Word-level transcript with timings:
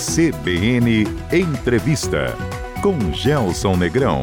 CBN 0.00 1.04
Entrevista 1.30 2.34
com 2.80 3.12
Gelson 3.12 3.76
Negrão. 3.76 4.22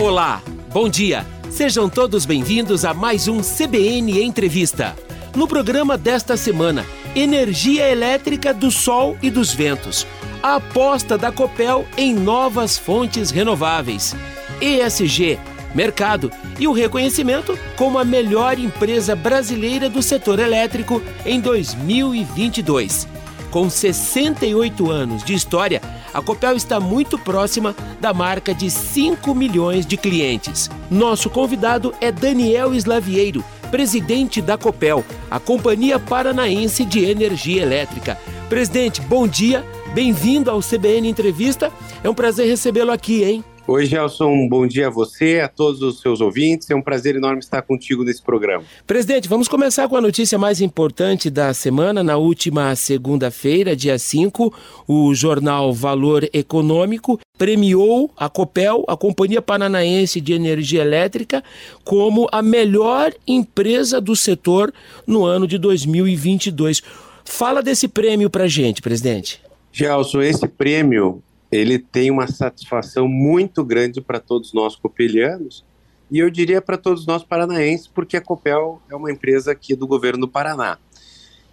Olá, 0.00 0.42
bom 0.72 0.88
dia. 0.88 1.24
Sejam 1.48 1.88
todos 1.88 2.26
bem-vindos 2.26 2.84
a 2.84 2.92
mais 2.92 3.28
um 3.28 3.42
CBN 3.42 4.20
Entrevista. 4.20 4.96
No 5.36 5.46
programa 5.46 5.96
desta 5.96 6.36
semana, 6.36 6.84
energia 7.14 7.88
elétrica 7.88 8.52
do 8.52 8.72
sol 8.72 9.16
e 9.22 9.30
dos 9.30 9.54
ventos. 9.54 10.04
A 10.42 10.56
aposta 10.56 11.16
da 11.16 11.30
Copel 11.30 11.86
em 11.96 12.12
novas 12.12 12.76
fontes 12.76 13.30
renováveis. 13.30 14.16
ESG 14.60 15.38
mercado 15.74 16.30
e 16.58 16.66
o 16.66 16.72
reconhecimento 16.72 17.58
como 17.76 17.98
a 17.98 18.04
melhor 18.04 18.58
empresa 18.58 19.14
brasileira 19.14 19.88
do 19.88 20.02
setor 20.02 20.38
elétrico 20.38 21.02
em 21.24 21.40
2022. 21.40 23.06
Com 23.50 23.70
68 23.70 24.90
anos 24.90 25.24
de 25.24 25.32
história, 25.32 25.80
a 26.12 26.20
Copel 26.20 26.56
está 26.56 26.78
muito 26.78 27.18
próxima 27.18 27.74
da 28.00 28.12
marca 28.12 28.54
de 28.54 28.70
5 28.70 29.34
milhões 29.34 29.86
de 29.86 29.96
clientes. 29.96 30.68
Nosso 30.90 31.30
convidado 31.30 31.94
é 32.00 32.12
Daniel 32.12 32.74
Slavieiro, 32.74 33.42
presidente 33.70 34.42
da 34.42 34.58
Copel, 34.58 35.04
a 35.30 35.40
Companhia 35.40 35.98
Paranaense 35.98 36.84
de 36.84 37.04
Energia 37.04 37.62
Elétrica. 37.62 38.18
Presidente, 38.48 39.00
bom 39.00 39.26
dia, 39.26 39.64
bem-vindo 39.94 40.50
ao 40.50 40.60
CBN 40.60 41.08
Entrevista. 41.08 41.72
É 42.02 42.08
um 42.08 42.14
prazer 42.14 42.46
recebê-lo 42.46 42.90
aqui, 42.90 43.24
hein? 43.24 43.44
Oi, 43.70 43.84
Gelson, 43.84 44.32
um 44.32 44.48
bom 44.48 44.66
dia 44.66 44.86
a 44.86 44.90
você, 44.90 45.40
a 45.40 45.46
todos 45.46 45.82
os 45.82 46.00
seus 46.00 46.22
ouvintes. 46.22 46.70
É 46.70 46.74
um 46.74 46.80
prazer 46.80 47.16
enorme 47.16 47.40
estar 47.40 47.60
contigo 47.60 48.02
nesse 48.02 48.22
programa. 48.22 48.64
Presidente, 48.86 49.28
vamos 49.28 49.46
começar 49.46 49.86
com 49.86 49.94
a 49.94 50.00
notícia 50.00 50.38
mais 50.38 50.62
importante 50.62 51.28
da 51.28 51.52
semana. 51.52 52.02
Na 52.02 52.16
última 52.16 52.74
segunda-feira, 52.74 53.76
dia 53.76 53.98
5, 53.98 54.54
o 54.88 55.14
jornal 55.14 55.70
Valor 55.70 56.26
Econômico 56.32 57.20
premiou 57.36 58.10
a 58.16 58.30
Copel, 58.30 58.86
a 58.88 58.96
Companhia 58.96 59.42
Paranaense 59.42 60.18
de 60.18 60.32
Energia 60.32 60.80
Elétrica, 60.80 61.44
como 61.84 62.26
a 62.32 62.40
melhor 62.40 63.12
empresa 63.26 64.00
do 64.00 64.16
setor 64.16 64.72
no 65.06 65.26
ano 65.26 65.46
de 65.46 65.58
2022. 65.58 66.82
Fala 67.22 67.62
desse 67.62 67.86
prêmio 67.86 68.30
para 68.30 68.48
gente, 68.48 68.80
presidente. 68.80 69.42
Gelson, 69.70 70.22
esse 70.22 70.48
prêmio 70.48 71.22
ele 71.50 71.78
tem 71.78 72.10
uma 72.10 72.26
satisfação 72.26 73.08
muito 73.08 73.64
grande 73.64 74.00
para 74.00 74.20
todos 74.20 74.52
nós 74.52 74.76
copelianos 74.76 75.64
e 76.10 76.18
eu 76.18 76.30
diria 76.30 76.62
para 76.62 76.78
todos 76.78 77.06
nós 77.06 77.22
paranaenses, 77.22 77.86
porque 77.86 78.16
a 78.16 78.20
Copel 78.20 78.80
é 78.90 78.96
uma 78.96 79.12
empresa 79.12 79.52
aqui 79.52 79.74
do 79.74 79.86
governo 79.86 80.22
do 80.22 80.28
Paraná. 80.28 80.78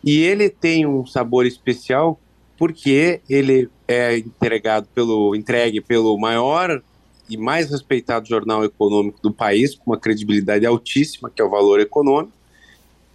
E 0.04 0.22
ele 0.22 0.50
tem 0.50 0.86
um 0.86 1.06
sabor 1.06 1.46
especial 1.46 2.20
porque 2.58 3.20
ele 3.30 3.70
é 3.86 4.18
entregado 4.18 4.88
pelo, 4.96 5.36
entregue 5.36 5.82
pelo 5.82 6.18
maior 6.18 6.82
e 7.30 7.36
mais 7.36 7.70
respeitado 7.70 8.30
jornal 8.30 8.64
econômico 8.64 9.20
do 9.22 9.34
país, 9.34 9.76
com 9.76 9.92
uma 9.92 10.00
credibilidade 10.00 10.66
altíssima, 10.66 11.30
que 11.30 11.42
é 11.42 11.46
o 11.46 11.50
Valor 11.50 11.82
Econômico. 11.82 12.32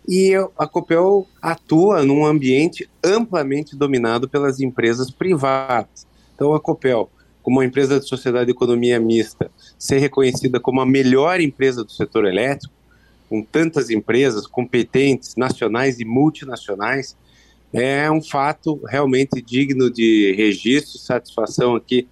E 0.07 0.35
a 0.59 0.67
Copel 0.67 1.27
atua 1.41 2.03
num 2.03 2.27
ambiente 2.27 2.91
amplamente 3.03 3.77
dominado 3.77 4.29
pelas 4.29 4.61
empresas 4.61 5.11
privadas. 5.11 6.07
Então, 6.41 6.55
a 6.55 6.61
Copel, 6.61 7.11
como 7.43 7.59
uma 7.59 7.67
empresa 7.67 8.01
de 8.01 8.09
sociedade 8.09 8.47
de 8.47 8.53
economia 8.53 8.99
mista, 8.99 9.51
ser 9.79 9.99
reconhecida 9.99 10.59
como 10.59 10.81
a 10.81 10.87
melhor 10.87 11.39
empresa 11.39 11.85
do 11.85 11.93
setor 11.93 12.25
elétrico, 12.25 12.73
com 13.29 13.43
tantas 13.43 13.91
empresas 13.91 14.47
competentes, 14.47 15.37
nacionais 15.37 16.01
e 16.01 16.05
multinacionais, 16.07 17.15
é 17.75 18.11
um 18.11 18.23
fato 18.23 18.81
realmente 18.89 19.43
digno 19.43 19.91
de 19.91 20.33
registro 20.35 20.99
satisfação 20.99 21.75
aqui 21.75 22.09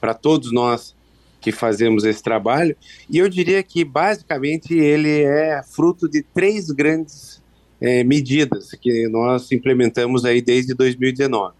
para 0.00 0.14
todos 0.14 0.52
nós 0.52 0.94
que 1.40 1.50
fazemos 1.50 2.04
esse 2.04 2.22
trabalho. 2.22 2.76
E 3.10 3.18
eu 3.18 3.28
diria 3.28 3.64
que, 3.64 3.84
basicamente, 3.84 4.72
ele 4.74 5.22
é 5.22 5.60
fruto 5.64 6.08
de 6.08 6.22
três 6.22 6.70
grandes 6.70 7.42
é, 7.80 8.04
medidas 8.04 8.70
que 8.80 9.08
nós 9.08 9.50
implementamos 9.50 10.24
aí 10.24 10.40
desde 10.40 10.72
2019. 10.72 11.52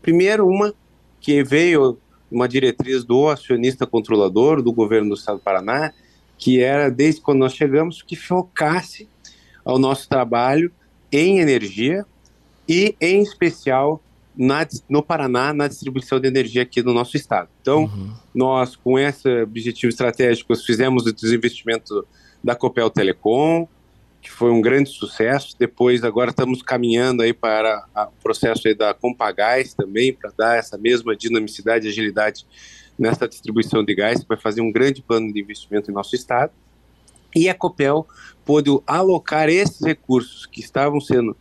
Primeiro, 0.00 0.46
uma 0.46 0.72
que 1.24 1.42
veio 1.42 1.96
uma 2.30 2.46
diretriz 2.46 3.02
do 3.02 3.28
acionista 3.30 3.86
controlador 3.86 4.60
do 4.60 4.70
governo 4.70 5.08
do 5.08 5.14
estado 5.14 5.38
do 5.38 5.42
Paraná, 5.42 5.90
que 6.36 6.60
era, 6.60 6.90
desde 6.90 7.22
quando 7.22 7.38
nós 7.38 7.54
chegamos, 7.54 8.02
que 8.02 8.14
focasse 8.14 9.08
ao 9.64 9.78
nosso 9.78 10.06
trabalho 10.06 10.70
em 11.10 11.38
energia 11.38 12.04
e, 12.68 12.94
em 13.00 13.22
especial, 13.22 14.02
na, 14.36 14.66
no 14.86 15.02
Paraná, 15.02 15.54
na 15.54 15.66
distribuição 15.66 16.20
de 16.20 16.28
energia 16.28 16.60
aqui 16.62 16.82
no 16.82 16.92
nosso 16.92 17.16
estado. 17.16 17.48
Então, 17.62 17.84
uhum. 17.84 18.12
nós, 18.34 18.76
com 18.76 18.98
esse 18.98 19.42
objetivo 19.42 19.88
estratégico, 19.88 20.54
fizemos 20.56 21.06
o 21.06 21.12
desinvestimento 21.12 22.06
da 22.42 22.54
Copel 22.54 22.90
Telecom, 22.90 23.66
que 24.24 24.30
foi 24.30 24.50
um 24.50 24.60
grande 24.62 24.88
sucesso. 24.88 25.54
Depois, 25.58 26.02
agora 26.02 26.30
estamos 26.30 26.62
caminhando 26.62 27.22
aí 27.22 27.34
para 27.34 27.86
o 27.94 28.22
processo 28.22 28.66
aí 28.66 28.74
da 28.74 28.94
Compagás 28.94 29.74
também, 29.74 30.14
para 30.14 30.32
dar 30.36 30.56
essa 30.56 30.78
mesma 30.78 31.14
dinamicidade 31.14 31.86
e 31.86 31.90
agilidade 31.90 32.46
nessa 32.98 33.28
distribuição 33.28 33.84
de 33.84 33.94
gás, 33.94 34.22
que 34.22 34.28
vai 34.28 34.38
fazer 34.38 34.62
um 34.62 34.72
grande 34.72 35.02
plano 35.02 35.30
de 35.30 35.38
investimento 35.38 35.90
em 35.90 35.94
nosso 35.94 36.16
estado. 36.16 36.52
E 37.36 37.50
a 37.50 37.54
Copel 37.54 38.06
pôde 38.46 38.70
alocar 38.86 39.50
esses 39.50 39.82
recursos 39.82 40.46
que 40.46 40.60
estavam 40.60 41.00
sendo 41.00 41.36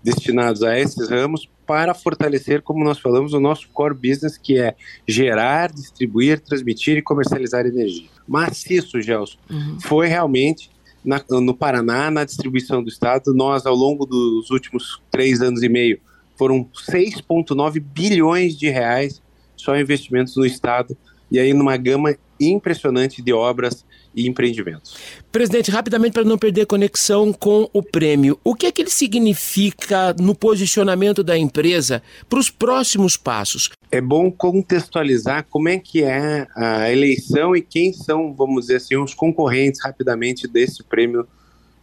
destinados 0.00 0.62
a 0.62 0.78
esses 0.78 1.10
ramos 1.10 1.50
para 1.66 1.92
fortalecer, 1.92 2.62
como 2.62 2.84
nós 2.84 3.00
falamos, 3.00 3.32
o 3.32 3.40
nosso 3.40 3.68
core 3.70 3.94
business, 3.94 4.38
que 4.38 4.58
é 4.58 4.76
gerar, 5.08 5.72
distribuir, 5.72 6.40
transmitir 6.40 6.98
e 6.98 7.02
comercializar 7.02 7.66
energia. 7.66 8.08
Maciço, 8.28 9.02
Gelson. 9.02 9.38
Uhum. 9.50 9.80
Foi 9.80 10.06
realmente 10.06 10.70
na, 11.08 11.24
no 11.40 11.54
Paraná, 11.54 12.10
na 12.10 12.22
distribuição 12.22 12.82
do 12.82 12.90
Estado, 12.90 13.32
nós, 13.32 13.64
ao 13.64 13.74
longo 13.74 14.04
dos 14.04 14.50
últimos 14.50 15.00
três 15.10 15.40
anos 15.40 15.62
e 15.62 15.68
meio, 15.68 15.98
foram 16.36 16.68
6,9 16.90 17.80
bilhões 17.80 18.56
de 18.56 18.68
reais 18.68 19.22
só 19.56 19.76
investimentos 19.76 20.36
no 20.36 20.44
Estado, 20.44 20.94
e 21.30 21.38
aí 21.38 21.54
numa 21.54 21.76
gama 21.78 22.14
impressionante 22.38 23.22
de 23.22 23.32
obras 23.32 23.86
e 24.14 24.26
empreendimentos. 24.26 24.96
Presidente, 25.30 25.70
rapidamente 25.70 26.12
para 26.12 26.24
não 26.24 26.38
perder 26.38 26.66
conexão 26.66 27.32
com 27.32 27.68
o 27.72 27.82
prêmio, 27.82 28.38
o 28.42 28.54
que 28.54 28.66
é 28.66 28.72
que 28.72 28.82
ele 28.82 28.90
significa 28.90 30.14
no 30.18 30.34
posicionamento 30.34 31.22
da 31.22 31.36
empresa 31.36 32.02
para 32.28 32.38
os 32.38 32.50
próximos 32.50 33.16
passos? 33.16 33.70
É 33.90 34.00
bom 34.00 34.30
contextualizar 34.30 35.46
como 35.48 35.68
é 35.68 35.78
que 35.78 36.02
é 36.02 36.46
a 36.56 36.90
eleição 36.90 37.54
e 37.54 37.62
quem 37.62 37.92
são, 37.92 38.34
vamos 38.34 38.62
dizer 38.62 38.76
assim, 38.76 38.96
os 38.96 39.14
concorrentes 39.14 39.80
rapidamente 39.82 40.48
desse 40.48 40.82
prêmio 40.82 41.26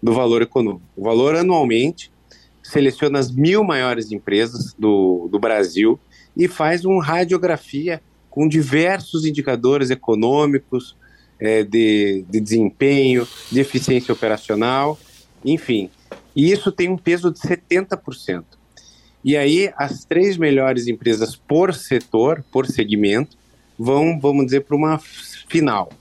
do 0.02 0.14
valor 0.14 0.42
econômico. 0.42 0.86
O 0.96 1.04
valor 1.04 1.36
anualmente 1.36 2.12
seleciona 2.62 3.20
as 3.20 3.32
mil 3.32 3.64
maiores 3.64 4.12
empresas 4.12 4.74
do, 4.78 5.28
do 5.32 5.40
Brasil 5.40 6.00
e 6.36 6.48
faz 6.48 6.84
uma 6.84 7.04
radiografia 7.04 8.02
com 8.30 8.48
diversos 8.48 9.26
indicadores 9.26 9.90
econômicos, 9.90 10.98
é, 11.40 11.64
de, 11.64 12.26
de 12.30 12.40
desempenho, 12.40 13.28
de 13.52 13.60
eficiência 13.60 14.14
operacional, 14.14 14.98
enfim. 15.44 15.90
E 16.36 16.52
isso 16.52 16.72
tem 16.72 16.90
um 16.90 16.98
peso 16.98 17.32
de 17.32 17.40
70%. 17.40 18.44
E 19.24 19.36
aí, 19.36 19.72
as 19.76 20.06
três 20.06 20.38
melhores 20.38 20.88
empresas 20.88 21.36
por 21.36 21.74
setor, 21.74 22.44
por 22.52 22.68
segmento, 22.68 23.36
vão, 23.78 24.20
vamos 24.20 24.46
dizer, 24.46 24.62
para 24.62 24.76
uma 24.76 25.00
final. 25.50 25.92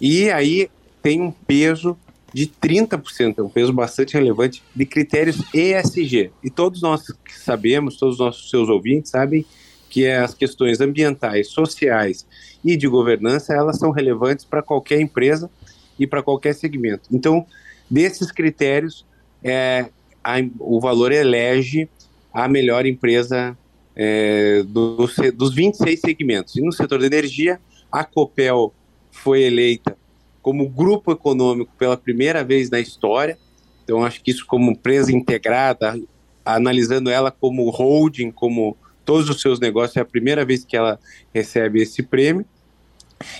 E 0.00 0.30
aí 0.30 0.70
tem 1.02 1.20
um 1.20 1.30
peso 1.30 1.96
de 2.32 2.46
30%, 2.46 3.38
é 3.38 3.42
um 3.42 3.48
peso 3.48 3.72
bastante 3.72 4.14
relevante 4.14 4.62
de 4.74 4.84
critérios 4.84 5.40
ESG. 5.54 6.32
E 6.42 6.50
todos 6.50 6.82
nós 6.82 7.04
sabemos, 7.44 7.96
todos 7.96 8.14
os 8.14 8.20
nossos 8.20 8.50
seus 8.50 8.68
ouvintes 8.68 9.10
sabem 9.10 9.46
que 9.94 10.04
é 10.04 10.16
as 10.16 10.34
questões 10.34 10.80
ambientais, 10.80 11.50
sociais 11.50 12.26
e 12.64 12.76
de 12.76 12.88
governança, 12.88 13.54
elas 13.54 13.78
são 13.78 13.92
relevantes 13.92 14.44
para 14.44 14.60
qualquer 14.60 15.00
empresa 15.00 15.48
e 15.96 16.04
para 16.04 16.20
qualquer 16.20 16.52
segmento. 16.52 17.08
Então, 17.12 17.46
desses 17.88 18.32
critérios, 18.32 19.06
é, 19.40 19.86
a, 20.24 20.34
o 20.58 20.80
valor 20.80 21.12
elege 21.12 21.88
a 22.32 22.48
melhor 22.48 22.86
empresa 22.86 23.56
é, 23.94 24.64
do, 24.66 25.08
dos 25.32 25.54
26 25.54 26.00
segmentos. 26.00 26.56
E 26.56 26.60
no 26.60 26.72
setor 26.72 26.98
de 26.98 27.06
energia, 27.06 27.60
a 27.92 28.02
Copel 28.02 28.74
foi 29.12 29.44
eleita 29.44 29.96
como 30.42 30.68
grupo 30.68 31.12
econômico 31.12 31.72
pela 31.78 31.96
primeira 31.96 32.42
vez 32.42 32.68
na 32.68 32.80
história. 32.80 33.38
Então, 33.84 34.04
acho 34.04 34.20
que 34.20 34.32
isso, 34.32 34.44
como 34.44 34.72
empresa 34.72 35.12
integrada, 35.12 35.96
analisando 36.44 37.10
ela 37.10 37.30
como 37.30 37.70
holding, 37.70 38.32
como 38.32 38.76
todos 39.04 39.28
os 39.28 39.40
seus 39.40 39.60
negócios, 39.60 39.96
é 39.96 40.00
a 40.00 40.04
primeira 40.04 40.44
vez 40.44 40.64
que 40.64 40.76
ela 40.76 40.98
recebe 41.32 41.80
esse 41.82 42.02
prêmio. 42.02 42.44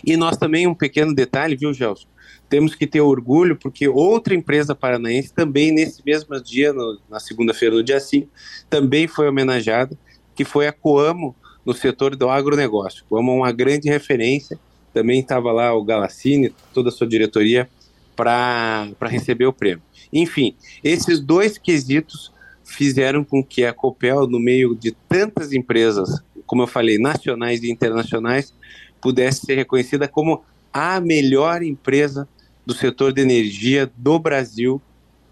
E 0.04 0.16
nós 0.16 0.36
também, 0.36 0.66
um 0.66 0.74
pequeno 0.74 1.14
detalhe, 1.14 1.56
viu, 1.56 1.72
Gelson? 1.72 2.06
temos 2.48 2.74
que 2.74 2.86
ter 2.86 3.00
orgulho 3.00 3.56
porque 3.56 3.88
outra 3.88 4.34
empresa 4.34 4.74
paranaense 4.74 5.32
também 5.32 5.72
nesse 5.72 6.02
mesmo 6.04 6.40
dia, 6.40 6.72
no, 6.72 6.98
na 7.08 7.18
segunda-feira, 7.18 7.74
no 7.74 7.82
dia 7.82 7.98
5, 7.98 8.28
também 8.68 9.06
foi 9.06 9.28
homenageada, 9.28 9.98
que 10.34 10.44
foi 10.44 10.66
a 10.66 10.72
Coamo 10.72 11.34
no 11.64 11.72
setor 11.72 12.14
do 12.14 12.28
agronegócio. 12.28 13.04
Coamo 13.08 13.32
é 13.32 13.34
uma 13.34 13.52
grande 13.52 13.88
referência, 13.88 14.58
também 14.92 15.20
estava 15.20 15.50
lá 15.50 15.74
o 15.74 15.84
Galassini, 15.84 16.54
toda 16.72 16.90
a 16.90 16.92
sua 16.92 17.06
diretoria, 17.06 17.68
para 18.14 18.94
receber 19.02 19.46
o 19.46 19.52
prêmio. 19.52 19.82
Enfim, 20.12 20.54
esses 20.84 21.18
dois 21.18 21.58
quesitos 21.58 22.30
fizeram 22.64 23.22
com 23.22 23.44
que 23.44 23.64
a 23.64 23.72
Copel, 23.72 24.26
no 24.26 24.40
meio 24.40 24.74
de 24.74 24.92
tantas 25.08 25.52
empresas, 25.52 26.22
como 26.46 26.62
eu 26.62 26.66
falei, 26.66 26.98
nacionais 26.98 27.62
e 27.62 27.70
internacionais, 27.70 28.54
pudesse 29.00 29.44
ser 29.44 29.54
reconhecida 29.54 30.08
como 30.08 30.42
a 30.72 31.00
melhor 31.00 31.62
empresa 31.62 32.26
do 32.66 32.74
setor 32.74 33.12
de 33.12 33.20
energia 33.20 33.90
do 33.96 34.18
Brasil, 34.18 34.80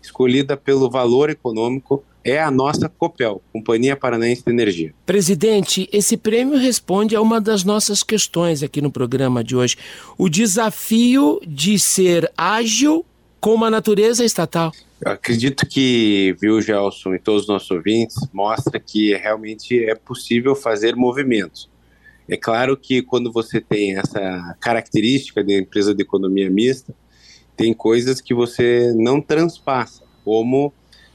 escolhida 0.03 0.57
pelo 0.57 0.91
valor 0.91 1.31
econômico, 1.31 2.05
é 2.25 2.41
a 2.41 2.51
nossa 2.51 2.89
Copel, 2.89 3.43
Companhia 3.53 3.97
Paranaense 3.97 4.45
de 4.45 4.53
Energia. 4.53 4.95
Presidente, 5.05 5.89
esse 5.93 6.17
prêmio 6.17 6.57
responde 6.57 7.17
a 7.17 7.21
uma 7.21 7.41
das 7.41 7.65
nossas 7.65 8.03
questões 8.03 8.63
aqui 8.63 8.81
no 8.81 8.93
programa 8.93 9.43
de 9.43 9.57
hoje: 9.57 9.77
o 10.17 10.29
desafio 10.29 11.41
de 11.47 11.79
ser 11.79 12.31
ágil 12.37 13.05
com 13.43 13.65
a 13.65 13.71
natureza 13.71 14.25
estatal. 14.25 14.71
Eu 15.05 15.11
acredito 15.11 15.67
que, 15.67 16.33
viu, 16.41 16.63
Gelson, 16.63 17.13
e 17.13 17.19
todos 17.19 17.43
os 17.43 17.49
nossos 17.49 17.71
ouvintes, 17.73 18.17
mostra 18.33 18.79
que 18.79 19.17
realmente 19.17 19.85
é 19.85 19.97
possível 19.97 20.55
fazer 20.55 20.95
movimentos. 20.95 21.69
É 22.29 22.37
claro 22.37 22.77
que 22.77 23.03
quando 23.03 23.33
você 23.33 23.61
tem 23.61 23.99
essa 23.99 24.57
característica 24.61 25.43
de 25.43 25.59
empresa 25.59 25.93
de 25.93 26.05
economia 26.05 26.49
mista, 26.49 26.95
tem 27.57 27.75
coisas 27.75 28.21
que 28.21 28.33
você 28.33 28.93
não 28.95 29.21
transpassa, 29.21 30.05
como, 30.25 30.73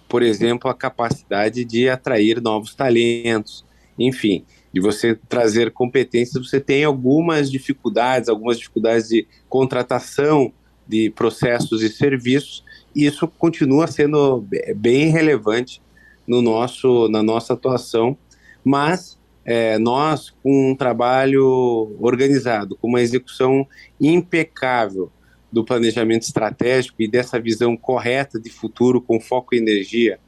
por 0.09 0.21
exemplo, 0.21 0.69
a 0.69 0.73
capacidade 0.73 1.63
de 1.63 1.87
atrair 1.87 2.41
novos 2.41 2.75
talentos, 2.75 3.63
enfim, 3.97 4.43
de 4.73 4.81
você 4.81 5.17
trazer 5.29 5.71
competências, 5.71 6.45
você 6.45 6.59
tem 6.59 6.83
algumas 6.83 7.49
dificuldades, 7.49 8.27
algumas 8.27 8.57
dificuldades 8.57 9.07
de 9.07 9.25
contratação 9.47 10.51
de 10.87 11.09
processos 11.09 11.81
e 11.81 11.89
serviços, 11.89 12.63
e 12.95 13.05
isso 13.05 13.27
continua 13.27 13.87
sendo 13.87 14.45
bem 14.75 15.09
relevante 15.09 15.81
no 16.25 16.41
nosso, 16.41 17.07
na 17.09 17.21
nossa 17.21 17.53
atuação, 17.53 18.17
mas 18.63 19.17
é, 19.45 19.77
nós, 19.77 20.33
com 20.43 20.71
um 20.71 20.75
trabalho 20.75 21.95
organizado, 21.99 22.75
com 22.75 22.87
uma 22.87 23.01
execução 23.01 23.65
impecável 23.99 25.11
do 25.51 25.63
planejamento 25.63 26.23
estratégico 26.23 27.01
e 27.01 27.07
dessa 27.07 27.39
visão 27.39 27.77
correta 27.77 28.39
de 28.39 28.49
futuro 28.49 29.01
com 29.01 29.21
foco 29.21 29.55
em 29.55 29.59
energia 29.59 30.19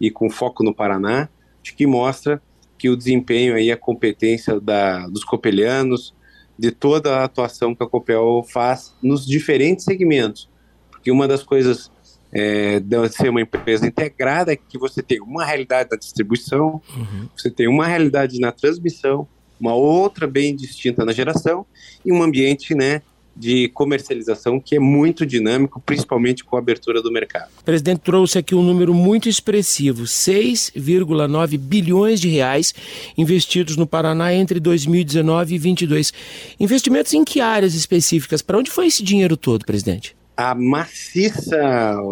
e 0.00 0.10
com 0.10 0.30
foco 0.30 0.62
no 0.62 0.72
Paraná, 0.72 1.28
acho 1.60 1.74
que 1.74 1.86
mostra 1.86 2.40
que 2.78 2.88
o 2.88 2.96
desempenho 2.96 3.56
aí, 3.56 3.72
a 3.72 3.76
competência 3.76 4.60
da, 4.60 5.08
dos 5.08 5.24
copelianos, 5.24 6.14
de 6.58 6.70
toda 6.70 7.16
a 7.16 7.24
atuação 7.24 7.74
que 7.74 7.82
a 7.82 7.86
Copel 7.86 8.44
faz 8.48 8.94
nos 9.02 9.24
diferentes 9.24 9.84
segmentos. 9.84 10.48
Porque 10.90 11.10
uma 11.10 11.28
das 11.28 11.42
coisas 11.42 11.90
é, 12.32 12.80
de 12.80 13.08
ser 13.10 13.28
uma 13.28 13.40
empresa 13.40 13.86
integrada 13.86 14.52
é 14.52 14.56
que 14.56 14.78
você 14.78 15.02
tem 15.02 15.20
uma 15.20 15.44
realidade 15.44 15.90
da 15.90 15.96
distribuição, 15.96 16.80
uhum. 16.94 17.28
você 17.36 17.50
tem 17.50 17.68
uma 17.68 17.86
realidade 17.86 18.38
na 18.40 18.52
transmissão, 18.52 19.26
uma 19.60 19.74
outra 19.74 20.26
bem 20.26 20.54
distinta 20.54 21.04
na 21.04 21.12
geração 21.12 21.64
e 22.04 22.12
um 22.12 22.22
ambiente 22.22 22.74
né, 22.74 23.02
de 23.38 23.68
comercialização 23.68 24.58
que 24.58 24.74
é 24.74 24.80
muito 24.80 25.24
dinâmico, 25.24 25.80
principalmente 25.80 26.44
com 26.44 26.56
a 26.56 26.58
abertura 26.58 27.00
do 27.00 27.12
mercado. 27.12 27.48
O 27.60 27.64
presidente 27.64 28.00
trouxe 28.00 28.38
aqui 28.38 28.54
um 28.54 28.62
número 28.62 28.92
muito 28.92 29.28
expressivo: 29.28 30.02
6,9 30.04 31.56
bilhões 31.56 32.20
de 32.20 32.28
reais 32.28 32.74
investidos 33.16 33.76
no 33.76 33.86
Paraná 33.86 34.34
entre 34.34 34.58
2019 34.58 35.54
e 35.54 35.58
2022. 35.58 36.12
Investimentos 36.58 37.14
em 37.14 37.24
que 37.24 37.40
áreas 37.40 37.74
específicas? 37.74 38.42
Para 38.42 38.58
onde 38.58 38.70
foi 38.70 38.86
esse 38.86 39.02
dinheiro 39.02 39.36
todo, 39.36 39.64
presidente? 39.64 40.16
A 40.36 40.54
maciça, 40.54 41.58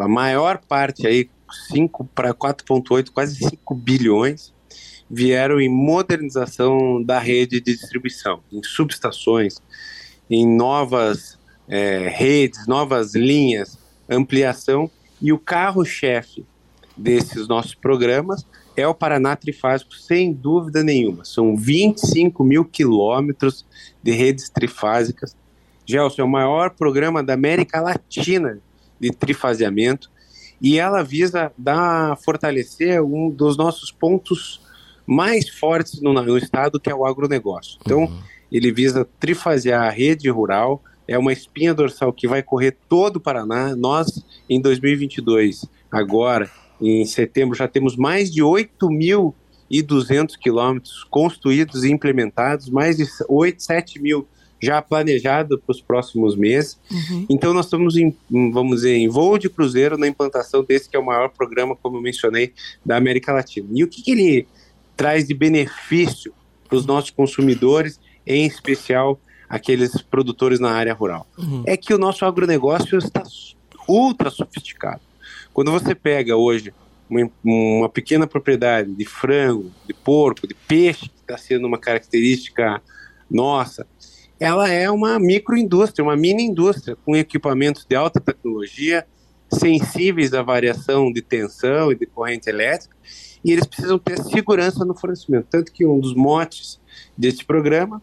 a 0.00 0.08
maior 0.08 0.58
parte 0.58 1.06
aí, 1.06 1.28
5 1.72 2.04
para 2.14 2.34
4,8, 2.34 3.10
quase 3.10 3.36
5 3.36 3.74
bilhões, 3.74 4.52
vieram 5.08 5.60
em 5.60 5.68
modernização 5.68 7.02
da 7.02 7.18
rede 7.18 7.60
de 7.60 7.74
distribuição, 7.74 8.40
em 8.52 8.62
subestações, 8.62 9.60
em 10.30 10.46
novas 10.46 11.38
é, 11.68 12.08
redes, 12.08 12.66
novas 12.66 13.14
linhas, 13.14 13.78
ampliação. 14.08 14.90
E 15.20 15.32
o 15.32 15.38
carro-chefe 15.38 16.44
desses 16.96 17.48
nossos 17.48 17.74
programas 17.74 18.46
é 18.76 18.86
o 18.86 18.94
Paraná 18.94 19.34
Trifásico, 19.34 19.94
sem 19.94 20.32
dúvida 20.32 20.82
nenhuma. 20.82 21.24
São 21.24 21.56
25 21.56 22.44
mil 22.44 22.64
quilômetros 22.64 23.64
de 24.02 24.12
redes 24.12 24.50
trifásicas. 24.50 25.34
Gelson, 25.86 26.22
é 26.22 26.24
o 26.24 26.28
maior 26.28 26.70
programa 26.70 27.22
da 27.22 27.34
América 27.34 27.80
Latina 27.80 28.58
de 29.00 29.10
trifaseamento 29.10 30.10
e 30.60 30.78
ela 30.78 31.02
visa 31.02 31.52
dar, 31.56 32.16
fortalecer 32.18 33.02
um 33.02 33.30
dos 33.30 33.56
nossos 33.56 33.90
pontos 33.90 34.60
mais 35.06 35.48
fortes 35.48 36.00
no, 36.02 36.12
no 36.12 36.36
estado, 36.36 36.80
que 36.80 36.90
é 36.90 36.94
o 36.94 37.06
agronegócio. 37.06 37.78
Então, 37.82 38.00
uhum 38.00 38.35
ele 38.56 38.72
visa 38.72 39.06
trifasear 39.18 39.82
a 39.82 39.90
rede 39.90 40.28
rural, 40.30 40.82
é 41.06 41.18
uma 41.18 41.32
espinha 41.32 41.72
dorsal 41.74 42.12
que 42.12 42.26
vai 42.26 42.42
correr 42.42 42.76
todo 42.88 43.16
o 43.16 43.20
Paraná. 43.20 43.76
Nós, 43.76 44.24
em 44.48 44.60
2022, 44.60 45.66
agora, 45.90 46.50
em 46.80 47.04
setembro, 47.04 47.56
já 47.56 47.68
temos 47.68 47.96
mais 47.96 48.32
de 48.32 48.42
8.200 48.42 50.36
quilômetros 50.38 51.04
construídos 51.04 51.84
e 51.84 51.90
implementados, 51.90 52.68
mais 52.68 52.96
de 52.96 53.04
8, 53.28 53.62
7 53.62 54.00
mil 54.00 54.26
já 54.60 54.80
planejado 54.80 55.58
para 55.58 55.72
os 55.72 55.80
próximos 55.82 56.34
meses. 56.34 56.78
Uhum. 56.90 57.26
Então 57.28 57.52
nós 57.52 57.66
estamos 57.66 57.96
em, 57.96 58.16
vamos 58.30 58.76
dizer, 58.76 58.96
em 58.96 59.08
voo 59.08 59.38
de 59.38 59.50
cruzeiro 59.50 59.98
na 59.98 60.08
implantação 60.08 60.64
desse 60.64 60.88
que 60.88 60.96
é 60.96 60.98
o 60.98 61.04
maior 61.04 61.28
programa, 61.28 61.76
como 61.76 61.98
eu 61.98 62.02
mencionei, 62.02 62.52
da 62.84 62.96
América 62.96 63.32
Latina. 63.32 63.68
E 63.72 63.84
o 63.84 63.88
que, 63.88 64.02
que 64.02 64.10
ele 64.10 64.48
traz 64.96 65.26
de 65.26 65.34
benefício 65.34 66.32
para 66.66 66.76
os 66.76 66.86
nossos 66.86 67.10
consumidores 67.10 68.00
em 68.26 68.46
especial 68.46 69.20
aqueles 69.48 70.02
produtores 70.02 70.58
na 70.58 70.72
área 70.72 70.92
rural. 70.92 71.26
Uhum. 71.38 71.62
É 71.66 71.76
que 71.76 71.94
o 71.94 71.98
nosso 71.98 72.24
agronegócio 72.24 72.98
está 72.98 73.22
ultra 73.88 74.30
sofisticado. 74.30 75.00
Quando 75.52 75.70
você 75.70 75.94
pega 75.94 76.36
hoje 76.36 76.74
uma, 77.08 77.30
uma 77.44 77.88
pequena 77.88 78.26
propriedade 78.26 78.92
de 78.92 79.04
frango, 79.04 79.70
de 79.86 79.94
porco, 79.94 80.46
de 80.46 80.54
peixe, 80.54 81.08
que 81.08 81.20
está 81.20 81.38
sendo 81.38 81.66
uma 81.66 81.78
característica 81.78 82.82
nossa, 83.30 83.86
ela 84.38 84.68
é 84.68 84.90
uma 84.90 85.18
microindústria, 85.18 86.04
uma 86.04 86.16
mini 86.16 86.42
indústria, 86.42 86.96
com 87.04 87.16
equipamentos 87.16 87.86
de 87.88 87.96
alta 87.96 88.20
tecnologia, 88.20 89.06
sensíveis 89.50 90.34
à 90.34 90.42
variação 90.42 91.12
de 91.12 91.22
tensão 91.22 91.90
e 91.92 91.94
de 91.94 92.04
corrente 92.06 92.50
elétrica, 92.50 92.94
e 93.44 93.52
eles 93.52 93.66
precisam 93.66 93.98
ter 93.98 94.18
segurança 94.18 94.84
no 94.84 94.94
fornecimento. 94.94 95.46
Tanto 95.48 95.72
que 95.72 95.86
um 95.86 96.00
dos 96.00 96.14
motes 96.14 96.80
deste 97.16 97.44
programa 97.44 98.02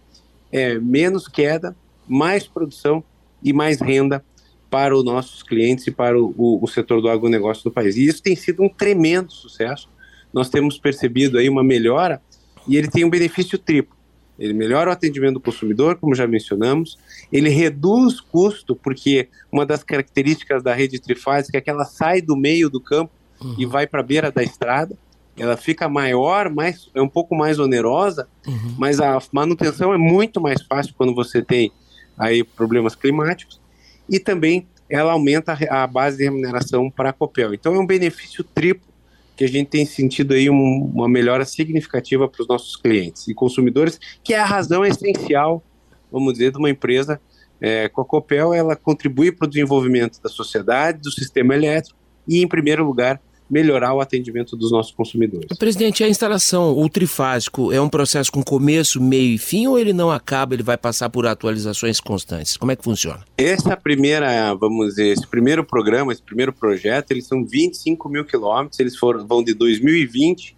é, 0.54 0.78
menos 0.78 1.28
queda, 1.28 1.76
mais 2.08 2.48
produção 2.48 3.04
e 3.44 3.52
mais 3.52 3.82
renda 3.82 4.24
para 4.70 4.96
os 4.96 5.04
nossos 5.04 5.42
clientes 5.42 5.88
e 5.88 5.92
para 5.92 6.18
o, 6.20 6.34
o, 6.38 6.64
o, 6.64 6.68
setor 6.68 7.02
do 7.02 7.10
agronegócio 7.10 7.64
do 7.64 7.72
país. 7.72 7.98
E 7.98 8.06
isso 8.06 8.22
tem 8.22 8.36
sido 8.36 8.62
um 8.62 8.70
tremendo 8.70 9.34
sucesso. 9.34 9.90
Nós 10.32 10.50
temos 10.50 10.78
percebido 10.78 11.38
aí 11.40 11.50
uma 11.50 11.64
melhora 11.64 12.22
e 12.68 12.78
ele 12.78 12.88
tem 12.88 13.04
um 13.04 13.10
benefício 13.10 13.58
triplo. 13.58 13.96
Ele 14.38 14.54
melhora 14.54 14.90
o 14.90 14.94
atendimento 14.94 15.36
do 15.36 15.40
consumidor, 15.40 15.98
como 15.98 16.16
já 16.16 16.26
mencionamos, 16.26 16.98
ele 17.32 17.50
reduz 17.50 18.20
custo, 18.20 18.76
porque 18.76 19.30
uma 19.52 19.66
das 19.66 19.84
características 19.84 20.64
da 20.64 20.74
rede 20.74 21.00
trifásica 21.00 21.58
é 21.58 21.62
que 21.62 21.70
ela 21.70 21.86
sai 21.86 22.20
do 22.20 22.36
meio 22.36 22.70
do 22.70 22.82
campo 22.82 23.12
uhum. 23.40 23.56
e 23.60 23.66
vai 23.66 23.86
para 23.86 24.00
a 24.00 24.04
beira 24.04 24.32
da 24.32 24.42
estrada, 24.42 24.98
ela 25.38 25.58
fica 25.58 25.90
maior, 25.90 26.50
mais, 26.50 26.90
é 26.94 27.02
um 27.02 27.08
pouco 27.08 27.36
mais 27.36 27.60
onerosa, 27.60 28.28
uhum. 28.46 28.76
mas 28.78 29.00
a 29.00 29.20
manutenção 29.32 29.94
é 29.94 29.98
muito 29.98 30.40
mais 30.40 30.62
fácil 30.62 30.94
quando 30.96 31.14
você 31.14 31.42
tem 31.42 31.72
aí 32.18 32.44
problemas 32.44 32.96
climáticos 32.96 33.60
e 34.08 34.20
também 34.20 34.68
ela 34.90 35.14
aumenta 35.14 35.58
a 35.70 35.88
base 35.88 36.18
de 36.18 36.24
remuneração 36.24 36.90
para 36.90 37.10
a 37.10 37.14
Copel. 37.14 37.54
Então 37.54 37.74
é 37.74 37.80
um 37.80 37.86
benefício 37.86 38.44
triplo 38.44 38.94
que 39.36 39.44
a 39.44 39.48
gente 39.48 39.68
tem 39.68 39.86
sentido 39.86 40.34
aí 40.34 40.50
um, 40.50 40.92
uma 40.94 41.10
melhora 41.10 41.44
significativa 41.46 42.28
para 42.28 42.42
os 42.42 42.48
nossos 42.48 42.76
clientes 42.76 43.28
e 43.28 43.34
consumidores, 43.34 44.00
que 44.24 44.34
é 44.34 44.40
a 44.40 44.46
razão 44.46 44.86
essencial, 44.86 45.64
vamos 46.12 46.34
dizer, 46.34 46.52
de 46.52 46.60
uma 46.60 46.70
empresa 46.70 47.20
é, 47.60 47.90
com 47.90 48.02
a 48.02 48.06
Copel, 48.06 48.54
ela 48.54 48.76
contribui 48.76 49.32
para 49.32 49.46
o 49.46 49.50
desenvolvimento 49.50 50.22
da 50.22 50.30
sociedade, 50.30 51.00
do 51.02 51.12
sistema 51.12 51.56
elétrico 51.56 51.98
e, 52.28 52.44
em 52.44 52.48
primeiro 52.48 52.86
lugar, 52.86 53.20
melhorar 53.50 53.94
o 53.94 54.02
atendimento 54.02 54.56
dos 54.56 54.72
nossos 54.72 54.92
consumidores. 54.92 55.48
Presidente, 55.58 56.04
a 56.04 56.08
instalação, 56.08 56.78
o 56.78 56.90
trifásico, 56.90 57.72
é 57.72 57.80
um 57.80 57.90
processo 57.90 58.32
com 58.32 58.42
começo, 58.42 59.02
meio 59.02 59.36
e 59.36 59.38
fim 59.38 59.68
ou 59.68 59.78
ele 59.78 59.94
não 59.94 60.10
acaba, 60.10 60.54
ele 60.54 60.64
vai 60.64 60.78
passar 60.78 61.10
por 61.10 61.28
atualizações 61.28 62.00
constantes? 62.00 62.58
Como 62.58 62.72
é 62.72 62.76
que 62.76 62.84
funciona? 62.84 63.24
Essa 63.38 63.76
primeira, 63.76 64.54
vamos 64.56 64.90
dizer, 64.90 65.08
esse 65.10 65.28
primeiro 65.28 65.64
programa, 65.64 66.12
esse 66.12 66.22
primeiro 66.22 66.54
projeto, 66.54 67.12
eles 67.12 67.28
são 67.28 67.46
25 67.46 68.10
mil 68.10 68.26
quilômetros, 68.26 68.80
eles 68.80 68.98
foram, 68.98 69.26
vão 69.28 69.44
de 69.44 69.54
2020 69.54 70.56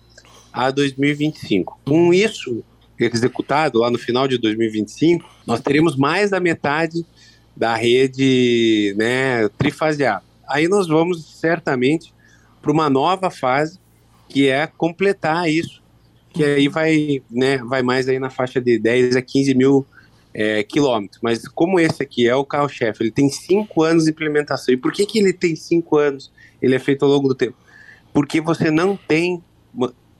a 0.54 0.72
2025. 0.72 1.80
Com 1.86 2.14
isso 2.14 2.64
executado 2.98 3.80
lá 3.80 3.92
no 3.92 3.98
final 3.98 4.28
de 4.28 4.38
2025, 4.38 5.30
nós 5.46 5.60
teremos 5.60 5.98
mais 5.98 6.32
da 6.32 6.40
metade 6.40 7.06
da 7.56 7.76
rede 7.76 8.94
né, 8.98 9.50
trifaseada. 9.58 10.24
Aí 10.48 10.68
nós 10.68 10.88
vamos 10.88 11.26
certamente 11.40 12.14
para 12.66 12.72
uma 12.72 12.90
nova 12.90 13.30
fase, 13.30 13.80
que 14.28 14.50
é 14.50 14.66
completar 14.66 15.48
isso, 15.48 15.84
que 16.34 16.44
aí 16.44 16.68
vai, 16.68 17.22
né, 17.30 17.60
vai 17.60 17.84
mais 17.84 18.10
aí 18.10 18.18
na 18.18 18.32
faixa 18.32 18.60
de 18.60 18.80
10 18.80 19.16
a 19.16 19.22
15 19.22 19.54
mil 19.54 19.86
é, 20.34 20.64
quilômetros. 20.64 21.20
Mas 21.22 21.48
como 21.48 21.80
esse 21.80 22.02
aqui 22.02 22.28
é 22.28 22.36
o 22.36 22.44
carro-chefe, 22.44 23.04
ele 23.04 23.12
tem 23.12 23.30
cinco 23.30 23.84
anos 23.84 24.06
de 24.06 24.10
implementação. 24.10 24.74
E 24.74 24.78
por 24.78 24.92
que, 24.92 25.06
que 25.06 25.20
ele 25.20 25.32
tem 25.32 25.56
cinco 25.56 25.98
anos? 25.98 26.32
Ele 26.60 26.74
é 26.74 26.80
feito 26.80 27.06
ao 27.06 27.12
longo 27.12 27.28
do 27.28 27.36
tempo. 27.36 27.56
Porque 28.12 28.42
você 28.42 28.72
não 28.72 28.98
tem 28.98 29.44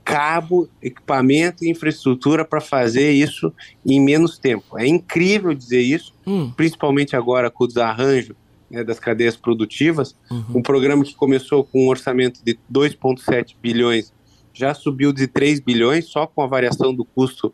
cabo, 0.04 0.70
equipamento 0.84 1.66
e 1.66 1.72
infraestrutura 1.72 2.46
para 2.46 2.62
fazer 2.62 3.10
isso 3.10 3.52
em 3.84 4.00
menos 4.00 4.38
tempo. 4.38 4.78
É 4.78 4.86
incrível 4.86 5.52
dizer 5.52 5.82
isso, 5.82 6.14
hum. 6.28 6.52
principalmente 6.56 7.16
agora 7.16 7.50
com 7.50 7.64
o 7.64 7.68
desarranjo 7.68 8.36
né, 8.70 8.84
das 8.84 9.00
cadeias 9.00 9.36
produtivas, 9.36 10.16
uhum. 10.30 10.46
um 10.56 10.62
programa 10.62 11.04
que 11.04 11.16
começou 11.16 11.64
com 11.64 11.86
um 11.86 11.90
orçamento 11.90 12.44
de 12.44 12.58
2,7 12.72 13.56
bilhões, 13.62 14.14
já 14.54 14.74
subiu 14.74 15.12
de 15.12 15.28
3 15.28 15.60
bilhões, 15.60 16.06
só 16.06 16.26
com 16.26 16.42
a 16.42 16.48
variação 16.48 16.94
do 16.94 17.04
custo 17.04 17.54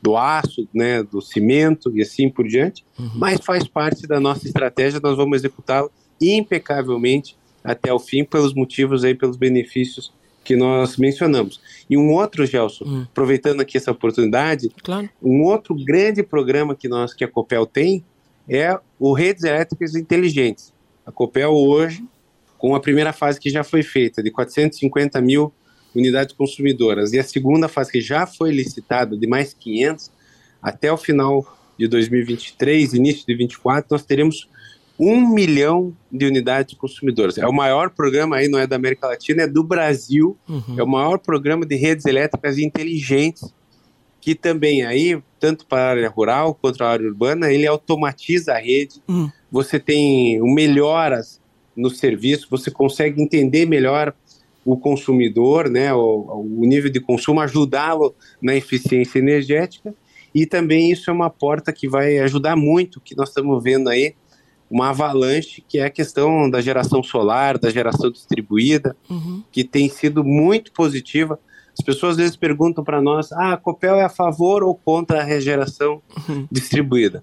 do 0.00 0.16
aço, 0.16 0.68
né, 0.74 1.02
do 1.02 1.20
cimento 1.20 1.96
e 1.96 2.02
assim 2.02 2.28
por 2.28 2.46
diante, 2.46 2.84
uhum. 2.98 3.10
mas 3.14 3.40
faz 3.44 3.66
parte 3.66 4.06
da 4.06 4.18
nossa 4.18 4.46
estratégia, 4.46 5.00
nós 5.00 5.16
vamos 5.16 5.38
executá-lo 5.38 5.90
impecavelmente 6.20 7.36
até 7.62 7.92
o 7.92 7.98
fim, 7.98 8.24
pelos 8.24 8.52
motivos 8.54 9.04
aí, 9.04 9.14
pelos 9.14 9.36
benefícios 9.36 10.12
que 10.44 10.56
nós 10.56 10.96
mencionamos. 10.96 11.60
E 11.88 11.96
um 11.96 12.10
outro, 12.10 12.44
Gelson, 12.44 12.84
hum. 12.84 13.02
aproveitando 13.02 13.60
aqui 13.60 13.76
essa 13.76 13.92
oportunidade, 13.92 14.70
claro. 14.82 15.08
um 15.22 15.42
outro 15.42 15.74
grande 15.74 16.22
programa 16.22 16.74
que 16.74 16.88
nós 16.88 17.14
que 17.14 17.24
a 17.24 17.28
Copel 17.28 17.64
tem 17.64 18.04
é 18.48 18.78
o 18.98 19.12
Redes 19.12 19.44
Elétricas 19.44 19.94
Inteligentes. 19.94 20.72
A 21.04 21.12
Copel 21.12 21.52
hoje, 21.52 22.04
com 22.58 22.74
a 22.74 22.80
primeira 22.80 23.12
fase 23.12 23.40
que 23.40 23.50
já 23.50 23.64
foi 23.64 23.82
feita, 23.82 24.22
de 24.22 24.30
450 24.30 25.20
mil 25.20 25.52
unidades 25.94 26.34
consumidoras, 26.34 27.12
e 27.12 27.18
a 27.18 27.24
segunda 27.24 27.68
fase 27.68 27.92
que 27.92 28.00
já 28.00 28.26
foi 28.26 28.50
licitada, 28.50 29.16
de 29.16 29.26
mais 29.26 29.52
500, 29.52 30.10
até 30.62 30.92
o 30.92 30.96
final 30.96 31.44
de 31.78 31.88
2023, 31.88 32.94
início 32.94 33.20
de 33.20 33.26
2024, 33.26 33.88
nós 33.90 34.04
teremos 34.04 34.48
um 34.98 35.26
milhão 35.28 35.94
de 36.10 36.26
unidades 36.26 36.76
consumidoras. 36.76 37.36
É 37.38 37.46
o 37.46 37.52
maior 37.52 37.90
programa 37.90 38.36
aí, 38.36 38.48
não 38.48 38.58
é 38.58 38.66
da 38.66 38.76
América 38.76 39.08
Latina, 39.08 39.42
é 39.42 39.46
do 39.46 39.64
Brasil. 39.64 40.38
Uhum. 40.48 40.78
É 40.78 40.82
o 40.82 40.86
maior 40.86 41.18
programa 41.18 41.66
de 41.66 41.74
redes 41.74 42.06
elétricas 42.06 42.58
inteligentes 42.58 43.52
que 44.20 44.36
também 44.36 44.84
aí, 44.84 45.20
tanto 45.42 45.66
para 45.66 45.82
a 45.82 45.90
área 45.90 46.08
rural 46.08 46.54
quanto 46.54 46.84
a 46.84 46.88
área 46.88 47.04
urbana, 47.04 47.52
ele 47.52 47.66
automatiza 47.66 48.52
a 48.52 48.60
rede, 48.60 49.02
uhum. 49.08 49.28
você 49.50 49.80
tem 49.80 50.40
melhoras 50.54 51.40
no 51.76 51.90
serviço, 51.90 52.46
você 52.48 52.70
consegue 52.70 53.20
entender 53.20 53.66
melhor 53.66 54.14
o 54.64 54.76
consumidor, 54.76 55.68
né, 55.68 55.92
o, 55.92 56.46
o 56.60 56.64
nível 56.64 56.88
de 56.88 57.00
consumo, 57.00 57.40
ajudá-lo 57.40 58.14
na 58.40 58.54
eficiência 58.54 59.18
energética, 59.18 59.92
e 60.32 60.46
também 60.46 60.92
isso 60.92 61.10
é 61.10 61.12
uma 61.12 61.28
porta 61.28 61.72
que 61.72 61.88
vai 61.88 62.20
ajudar 62.20 62.54
muito, 62.54 63.00
que 63.00 63.16
nós 63.16 63.30
estamos 63.30 63.60
vendo 63.64 63.88
aí, 63.88 64.14
uma 64.70 64.90
avalanche, 64.90 65.64
que 65.68 65.78
é 65.78 65.86
a 65.86 65.90
questão 65.90 66.48
da 66.48 66.60
geração 66.60 67.02
solar, 67.02 67.58
da 67.58 67.68
geração 67.68 68.12
distribuída, 68.12 68.96
uhum. 69.10 69.42
que 69.50 69.64
tem 69.64 69.88
sido 69.88 70.22
muito 70.22 70.70
positiva, 70.70 71.36
as 71.78 71.84
pessoas 71.84 72.12
às 72.12 72.16
vezes 72.18 72.36
perguntam 72.36 72.84
para 72.84 73.00
nós: 73.00 73.32
ah, 73.32 73.54
a 73.54 73.56
Copel 73.56 73.96
é 73.96 74.04
a 74.04 74.08
favor 74.08 74.62
ou 74.62 74.74
contra 74.74 75.20
a 75.20 75.24
regeneração 75.24 76.02
uhum. 76.28 76.46
distribuída? 76.50 77.22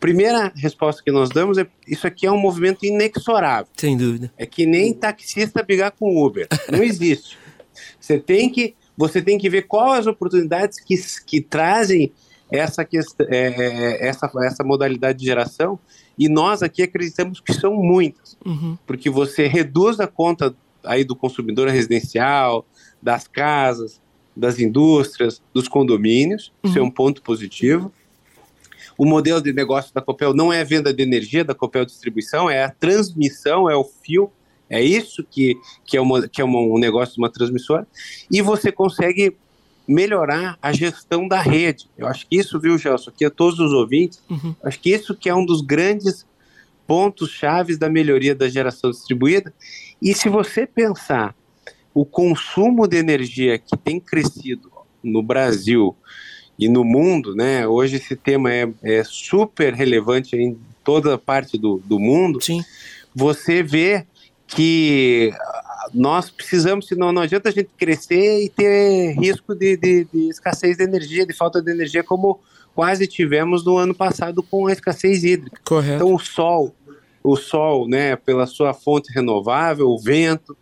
Primeira 0.00 0.52
resposta 0.54 1.02
que 1.02 1.10
nós 1.10 1.30
damos 1.30 1.58
é: 1.58 1.66
isso 1.86 2.06
aqui 2.06 2.26
é 2.26 2.30
um 2.30 2.38
movimento 2.38 2.84
inexorável. 2.84 3.68
Sem 3.76 3.96
dúvida. 3.96 4.32
É 4.36 4.44
que 4.44 4.66
nem 4.66 4.92
taxista 4.92 5.62
brigar 5.62 5.92
com 5.92 6.22
Uber. 6.24 6.48
Não 6.70 6.82
existe. 6.82 7.38
você 7.98 8.18
tem 8.18 8.50
que 8.50 8.74
você 8.96 9.20
tem 9.20 9.38
que 9.38 9.48
ver 9.48 9.62
quais 9.62 10.00
as 10.00 10.06
oportunidades 10.06 10.78
que, 10.78 10.94
que 11.26 11.40
trazem 11.40 12.12
essa, 12.50 12.84
questão, 12.84 13.26
é, 13.28 13.48
é, 13.48 14.08
essa, 14.08 14.30
essa 14.44 14.62
modalidade 14.62 15.18
de 15.18 15.24
geração, 15.24 15.78
e 16.16 16.28
nós 16.28 16.62
aqui 16.62 16.82
acreditamos 16.82 17.40
que 17.40 17.52
são 17.52 17.74
muitas, 17.74 18.36
uhum. 18.46 18.78
porque 18.86 19.10
você 19.10 19.46
reduz 19.46 19.98
a 19.98 20.06
conta 20.06 20.54
aí 20.84 21.02
do 21.02 21.16
consumidor 21.16 21.68
residencial, 21.68 22.64
das 23.04 23.28
casas, 23.28 24.00
das 24.34 24.58
indústrias, 24.58 25.42
dos 25.52 25.68
condomínios, 25.68 26.52
uhum. 26.62 26.70
isso 26.70 26.78
é 26.78 26.82
um 26.82 26.90
ponto 26.90 27.22
positivo. 27.22 27.92
O 28.96 29.04
modelo 29.04 29.42
de 29.42 29.52
negócio 29.52 29.92
da 29.92 30.00
Copel 30.00 30.32
não 30.32 30.52
é 30.52 30.62
a 30.62 30.64
venda 30.64 30.92
de 30.92 31.02
energia 31.02 31.44
da 31.44 31.54
Copel 31.54 31.84
Distribuição, 31.84 32.48
é 32.48 32.64
a 32.64 32.70
transmissão, 32.70 33.68
é 33.68 33.76
o 33.76 33.84
fio, 33.84 34.32
é 34.70 34.82
isso 34.82 35.22
que, 35.30 35.56
que 35.84 35.96
é, 35.96 36.00
uma, 36.00 36.26
que 36.26 36.40
é 36.40 36.44
uma, 36.44 36.58
um 36.58 36.78
negócio 36.78 37.14
de 37.14 37.20
uma 37.20 37.30
transmissora. 37.30 37.86
E 38.30 38.40
você 38.40 38.72
consegue 38.72 39.36
melhorar 39.86 40.56
a 40.62 40.72
gestão 40.72 41.28
da 41.28 41.40
rede. 41.42 41.90
Eu 41.98 42.06
acho 42.06 42.26
que 42.26 42.36
isso, 42.36 42.58
viu, 42.58 42.78
Gelson, 42.78 43.10
aqui 43.10 43.24
a 43.26 43.30
todos 43.30 43.60
os 43.60 43.72
ouvintes, 43.72 44.22
uhum. 44.30 44.54
acho 44.64 44.80
que 44.80 44.90
isso 44.90 45.14
que 45.14 45.28
é 45.28 45.34
um 45.34 45.44
dos 45.44 45.60
grandes 45.60 46.24
pontos 46.86 47.30
chaves 47.30 47.76
da 47.76 47.90
melhoria 47.90 48.34
da 48.34 48.48
geração 48.48 48.90
distribuída. 48.90 49.52
E 50.00 50.14
se 50.14 50.28
você 50.28 50.66
pensar 50.66 51.34
o 51.94 52.04
consumo 52.04 52.88
de 52.88 52.96
energia 52.96 53.56
que 53.56 53.76
tem 53.76 54.00
crescido 54.00 54.70
no 55.02 55.22
Brasil 55.22 55.96
e 56.58 56.68
no 56.68 56.84
mundo, 56.84 57.34
né? 57.34 57.66
Hoje 57.66 57.96
esse 57.96 58.16
tema 58.16 58.52
é, 58.52 58.68
é 58.82 59.04
super 59.04 59.72
relevante 59.72 60.36
em 60.36 60.58
toda 60.82 61.16
parte 61.16 61.56
do, 61.56 61.80
do 61.84 61.98
mundo. 61.98 62.42
Sim. 62.42 62.62
Você 63.14 63.62
vê 63.62 64.04
que 64.46 65.32
nós 65.92 66.30
precisamos, 66.30 66.86
senão 66.86 67.12
não 67.12 67.22
adianta 67.22 67.48
a 67.48 67.52
gente 67.52 67.70
crescer 67.76 68.44
e 68.44 68.48
ter 68.48 69.14
risco 69.18 69.54
de, 69.54 69.76
de, 69.76 70.04
de, 70.12 70.28
escassez 70.28 70.76
de 70.76 70.84
energia, 70.84 71.26
de 71.26 71.32
falta 71.32 71.62
de 71.62 71.70
energia, 71.70 72.02
como 72.02 72.40
quase 72.74 73.06
tivemos 73.06 73.64
no 73.64 73.76
ano 73.78 73.94
passado 73.94 74.42
com 74.42 74.66
a 74.66 74.72
escassez 74.72 75.22
hídrica. 75.22 75.60
Correto. 75.64 75.96
Então 75.96 76.14
o 76.14 76.18
sol, 76.18 76.74
o 77.22 77.36
sol, 77.36 77.88
né, 77.88 78.16
pela 78.16 78.46
sua 78.46 78.74
fonte 78.74 79.12
renovável, 79.12 79.88
o 79.88 79.98
vento, 79.98 80.56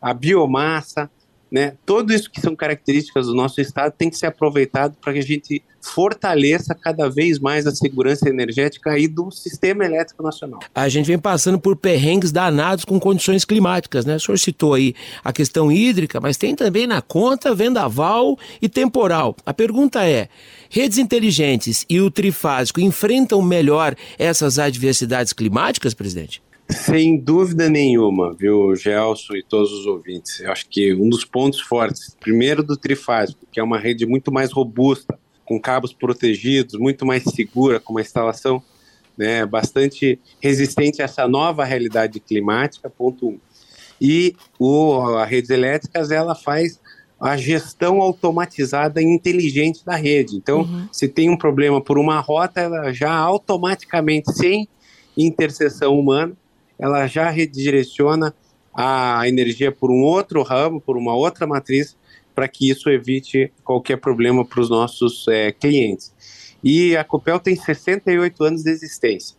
a 0.00 0.14
biomassa, 0.14 1.10
né? 1.50 1.74
Tudo 1.86 2.12
isso 2.12 2.30
que 2.30 2.40
são 2.40 2.54
características 2.54 3.26
do 3.26 3.34
nosso 3.34 3.60
estado 3.60 3.94
tem 3.96 4.10
que 4.10 4.16
ser 4.16 4.26
aproveitado 4.26 4.96
para 5.00 5.14
que 5.14 5.18
a 5.18 5.22
gente 5.22 5.62
fortaleça 5.80 6.74
cada 6.74 7.08
vez 7.08 7.38
mais 7.38 7.66
a 7.66 7.74
segurança 7.74 8.28
energética 8.28 8.90
aí 8.90 9.08
do 9.08 9.30
sistema 9.30 9.84
elétrico 9.84 10.22
nacional. 10.22 10.60
A 10.74 10.88
gente 10.88 11.06
vem 11.06 11.18
passando 11.18 11.58
por 11.58 11.76
perrengues 11.76 12.30
danados 12.30 12.84
com 12.84 13.00
condições 13.00 13.44
climáticas, 13.44 14.04
né? 14.04 14.16
O 14.16 14.20
senhor 14.20 14.38
citou 14.38 14.74
aí 14.74 14.94
a 15.24 15.32
questão 15.32 15.72
hídrica, 15.72 16.20
mas 16.20 16.36
tem 16.36 16.54
também 16.54 16.86
na 16.86 17.00
conta 17.00 17.54
vendaval 17.54 18.38
e 18.60 18.68
temporal. 18.68 19.34
A 19.46 19.54
pergunta 19.54 20.06
é: 20.06 20.28
redes 20.68 20.98
inteligentes 20.98 21.86
e 21.88 22.00
o 22.00 22.10
trifásico 22.10 22.80
enfrentam 22.80 23.40
melhor 23.40 23.94
essas 24.18 24.58
adversidades 24.58 25.32
climáticas, 25.32 25.94
presidente? 25.94 26.42
Sem 26.70 27.18
dúvida 27.18 27.68
nenhuma, 27.68 28.34
viu, 28.34 28.76
Gelson 28.76 29.34
e 29.36 29.42
todos 29.42 29.72
os 29.72 29.86
ouvintes. 29.86 30.40
Eu 30.40 30.52
acho 30.52 30.68
que 30.68 30.94
um 30.94 31.08
dos 31.08 31.24
pontos 31.24 31.60
fortes, 31.60 32.14
primeiro 32.20 32.62
do 32.62 32.76
trifásico, 32.76 33.46
que 33.50 33.58
é 33.58 33.62
uma 33.62 33.78
rede 33.78 34.04
muito 34.04 34.30
mais 34.30 34.52
robusta, 34.52 35.18
com 35.46 35.58
cabos 35.58 35.94
protegidos, 35.94 36.78
muito 36.78 37.06
mais 37.06 37.24
segura, 37.24 37.80
com 37.80 37.94
uma 37.94 38.02
instalação 38.02 38.62
né, 39.16 39.46
bastante 39.46 40.20
resistente 40.40 41.00
a 41.00 41.06
essa 41.06 41.26
nova 41.26 41.64
realidade 41.64 42.20
climática, 42.20 42.90
ponto 42.90 43.28
um. 43.28 43.38
E 44.00 44.36
o, 44.58 45.00
a 45.16 45.24
redes 45.24 45.50
elétricas, 45.50 46.10
ela 46.10 46.34
faz 46.34 46.78
a 47.18 47.36
gestão 47.36 48.00
automatizada 48.00 49.02
e 49.02 49.04
inteligente 49.04 49.84
da 49.84 49.96
rede. 49.96 50.36
Então, 50.36 50.60
uhum. 50.60 50.88
se 50.92 51.08
tem 51.08 51.30
um 51.30 51.36
problema 51.36 51.80
por 51.80 51.98
uma 51.98 52.20
rota, 52.20 52.60
ela 52.60 52.92
já 52.92 53.12
automaticamente, 53.12 54.32
sem 54.34 54.68
interseção 55.16 55.98
humana, 55.98 56.36
ela 56.78 57.06
já 57.06 57.30
redireciona 57.30 58.34
a 58.74 59.26
energia 59.26 59.72
por 59.72 59.90
um 59.90 60.02
outro 60.02 60.42
ramo, 60.42 60.80
por 60.80 60.96
uma 60.96 61.14
outra 61.14 61.46
matriz, 61.46 61.96
para 62.34 62.46
que 62.46 62.70
isso 62.70 62.88
evite 62.88 63.52
qualquer 63.64 63.96
problema 63.96 64.44
para 64.44 64.60
os 64.60 64.70
nossos 64.70 65.26
é, 65.28 65.50
clientes. 65.50 66.14
E 66.62 66.96
a 66.96 67.02
Copel 67.02 67.40
tem 67.40 67.56
68 67.56 68.44
anos 68.44 68.62
de 68.62 68.70
existência. 68.70 69.36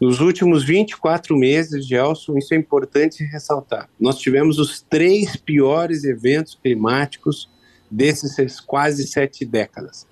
Nos 0.00 0.20
últimos 0.20 0.62
24 0.62 1.36
meses, 1.36 1.86
Gelson, 1.86 2.36
isso 2.36 2.52
é 2.52 2.56
importante 2.56 3.24
ressaltar, 3.24 3.88
nós 3.98 4.18
tivemos 4.18 4.58
os 4.58 4.82
três 4.82 5.36
piores 5.36 6.04
eventos 6.04 6.54
climáticos 6.54 7.50
desses 7.90 8.60
quase 8.60 9.06
sete 9.06 9.44
décadas. 9.44 10.06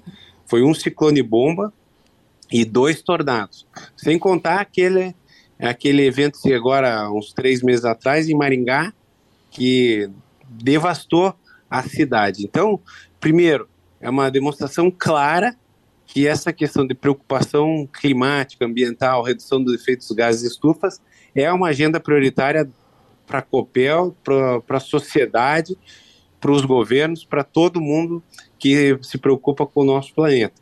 Foi 0.47 0.63
um 0.63 0.73
ciclone 0.73 1.23
bomba 1.23 1.73
e 2.51 2.65
dois 2.65 3.03
tornados, 3.03 3.67
sem 3.97 4.19
contar 4.19 4.61
aquele, 4.61 5.15
aquele 5.59 6.07
evento 6.07 6.41
que 6.41 6.53
agora, 6.53 7.11
uns 7.11 7.33
três 7.33 7.63
meses 7.63 7.85
atrás, 7.85 8.29
em 8.29 8.35
Maringá, 8.35 8.93
que 9.51 10.11
devastou 10.49 11.35
a 11.71 11.83
cidade. 11.83 12.45
Então, 12.45 12.81
primeiro, 13.21 13.69
é 14.01 14.11
uma 14.11 14.31
demonstração 14.31 14.91
clara 14.91 15.57
que 16.07 16.27
essa 16.27 16.53
questão 16.53 16.87
de 16.87 16.95
preocupação 16.95 17.89
climática, 17.93 18.65
ambiental, 18.65 19.23
redução 19.23 19.63
dos 19.63 19.75
efeitos 19.75 20.09
dos 20.09 20.17
gases 20.17 20.43
estufas 20.43 21.01
é 21.35 21.51
uma 21.53 21.69
agenda 21.69 21.99
prioritária 21.99 22.71
para 23.27 23.39
a 23.39 23.43
COPEL, 23.43 24.15
para 24.23 24.77
a 24.77 24.81
sociedade, 24.81 25.77
para 26.41 26.53
os 26.53 26.65
governos, 26.65 27.25
para 27.25 27.43
todo 27.43 27.81
mundo 27.81 28.23
que 28.59 28.99
se 29.03 29.17
preocupa 29.17 29.67
com 29.67 29.81
o 29.81 29.85
nosso 29.85 30.15
planeta. 30.15 30.61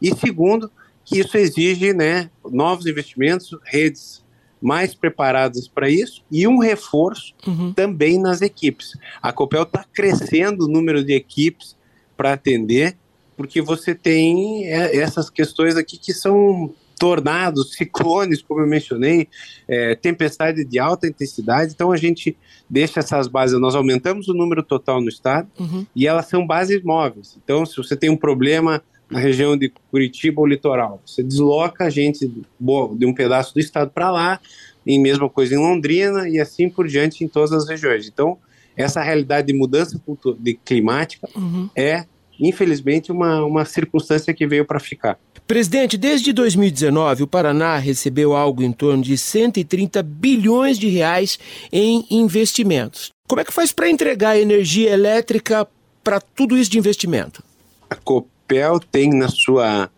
E 0.00 0.14
segundo, 0.14 0.70
que 1.04 1.20
isso 1.20 1.36
exige 1.36 1.92
né, 1.92 2.30
novos 2.44 2.86
investimentos, 2.86 3.56
redes 3.64 4.21
mais 4.62 4.94
preparadas 4.94 5.66
para 5.66 5.90
isso 5.90 6.22
e 6.30 6.46
um 6.46 6.58
reforço 6.58 7.34
uhum. 7.46 7.72
também 7.72 8.18
nas 8.18 8.40
equipes. 8.40 8.96
A 9.20 9.32
Copel 9.32 9.64
está 9.64 9.84
crescendo 9.92 10.64
o 10.64 10.68
número 10.68 11.04
de 11.04 11.12
equipes 11.12 11.76
para 12.16 12.32
atender, 12.32 12.96
porque 13.36 13.60
você 13.60 13.94
tem 13.94 14.66
é, 14.66 14.96
essas 14.96 15.28
questões 15.28 15.76
aqui 15.76 15.98
que 15.98 16.14
são 16.14 16.72
tornados, 17.02 17.72
ciclones, 17.72 18.40
como 18.40 18.60
eu 18.60 18.66
mencionei, 18.66 19.26
é, 19.66 19.96
tempestade 19.96 20.64
de 20.64 20.78
alta 20.78 21.08
intensidade. 21.08 21.72
Então 21.74 21.90
a 21.90 21.96
gente 21.96 22.36
deixa 22.70 23.00
essas 23.00 23.26
bases, 23.26 23.58
nós 23.58 23.74
aumentamos 23.74 24.28
o 24.28 24.32
número 24.32 24.62
total 24.62 25.00
no 25.00 25.08
estado 25.08 25.48
uhum. 25.58 25.84
e 25.96 26.06
elas 26.06 26.26
são 26.26 26.46
bases 26.46 26.80
móveis. 26.84 27.36
Então, 27.42 27.66
se 27.66 27.76
você 27.76 27.96
tem 27.96 28.08
um 28.08 28.16
problema 28.16 28.80
na 29.12 29.20
região 29.20 29.56
de 29.56 29.72
Curitiba 29.90 30.40
ou 30.40 30.46
litoral. 30.46 31.00
Você 31.06 31.22
desloca 31.22 31.84
a 31.84 31.90
gente 31.90 32.26
de 32.26 33.06
um 33.06 33.14
pedaço 33.14 33.54
do 33.54 33.60
estado 33.60 33.90
para 33.90 34.10
lá, 34.10 34.40
e 34.86 34.98
mesma 34.98 35.28
coisa 35.28 35.54
em 35.54 35.58
Londrina 35.58 36.28
e 36.28 36.40
assim 36.40 36.68
por 36.68 36.86
diante 36.86 37.24
em 37.24 37.28
todas 37.28 37.52
as 37.52 37.68
regiões. 37.68 38.08
Então, 38.08 38.38
essa 38.76 39.02
realidade 39.02 39.48
de 39.48 39.52
mudança 39.52 40.00
de 40.38 40.54
climática 40.54 41.28
uhum. 41.36 41.68
é, 41.76 42.04
infelizmente, 42.40 43.12
uma, 43.12 43.44
uma 43.44 43.64
circunstância 43.64 44.32
que 44.34 44.46
veio 44.46 44.64
para 44.64 44.80
ficar. 44.80 45.18
Presidente, 45.46 45.98
desde 45.98 46.32
2019, 46.32 47.24
o 47.24 47.26
Paraná 47.26 47.76
recebeu 47.76 48.34
algo 48.34 48.62
em 48.62 48.72
torno 48.72 49.02
de 49.02 49.18
130 49.18 50.02
bilhões 50.02 50.78
de 50.78 50.88
reais 50.88 51.38
em 51.70 52.06
investimentos. 52.10 53.10
Como 53.28 53.40
é 53.40 53.44
que 53.44 53.52
faz 53.52 53.72
para 53.72 53.90
entregar 53.90 54.38
energia 54.38 54.90
elétrica 54.90 55.66
para 56.02 56.20
tudo 56.20 56.56
isso 56.56 56.70
de 56.70 56.78
investimento? 56.78 57.42
A 57.90 57.96
Copel 58.42 58.78
tem 58.80 59.10
na 59.10 59.28
sua 59.28 59.90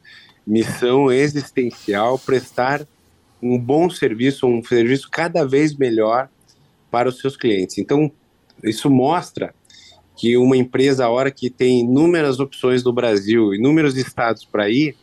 missão 0.46 1.10
existencial 1.10 2.18
prestar 2.18 2.86
um 3.42 3.58
bom 3.58 3.90
serviço, 3.90 4.46
um 4.46 4.62
serviço 4.62 5.08
cada 5.10 5.46
vez 5.46 5.74
melhor 5.74 6.28
para 6.90 7.08
os 7.08 7.18
seus 7.18 7.36
clientes. 7.36 7.78
Então, 7.78 8.10
isso 8.62 8.88
mostra 8.88 9.54
que 10.16 10.36
uma 10.36 10.56
empresa, 10.56 11.06
a 11.06 11.10
hora 11.10 11.30
que 11.30 11.50
tem 11.50 11.80
inúmeras 11.80 12.38
opções 12.38 12.84
no 12.84 12.92
Brasil, 12.92 13.52
inúmeros 13.52 13.96
estados 13.96 14.44
para 14.44 14.70
ir, 14.70 14.96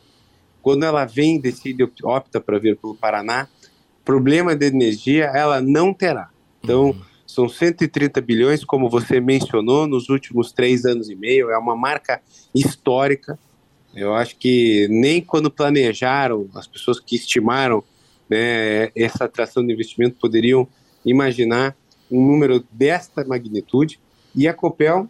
quando 0.62 0.84
ela 0.84 1.06
vem, 1.06 1.40
decide, 1.40 1.84
opta 2.04 2.40
para 2.40 2.60
vir 2.60 2.78
para 2.78 2.90
o 2.90 2.96
Paraná, 2.96 3.48
problema 4.06 4.56
de 4.56 4.68
energia 4.68 5.26
ela 5.26 5.60
não 5.60 5.94
terá. 5.94 6.30
Então, 6.64 6.92
uhum. 6.92 7.02
São 7.32 7.48
130 7.48 8.20
bilhões, 8.20 8.66
como 8.66 8.90
você 8.90 9.22
mencionou, 9.22 9.88
nos 9.88 10.10
últimos 10.10 10.52
três 10.52 10.84
anos 10.84 11.10
e 11.10 11.16
meio. 11.16 11.50
É 11.50 11.58
uma 11.58 11.78
marca 11.78 12.22
histórica. 12.54 13.40
Eu 13.96 14.14
acho 14.14 14.36
que 14.36 14.86
nem 14.90 15.22
quando 15.22 15.50
planejaram, 15.50 16.50
as 16.54 16.68
pessoas 16.68 17.00
que 17.00 17.16
estimaram 17.16 17.82
né, 18.30 18.92
essa 18.94 19.24
atração 19.24 19.66
de 19.66 19.72
investimento 19.72 20.18
poderiam 20.20 20.68
imaginar 21.06 21.74
um 22.12 22.22
número 22.22 22.66
desta 22.70 23.24
magnitude. 23.24 23.98
E 24.36 24.46
a 24.46 24.54
Copel 24.54 25.08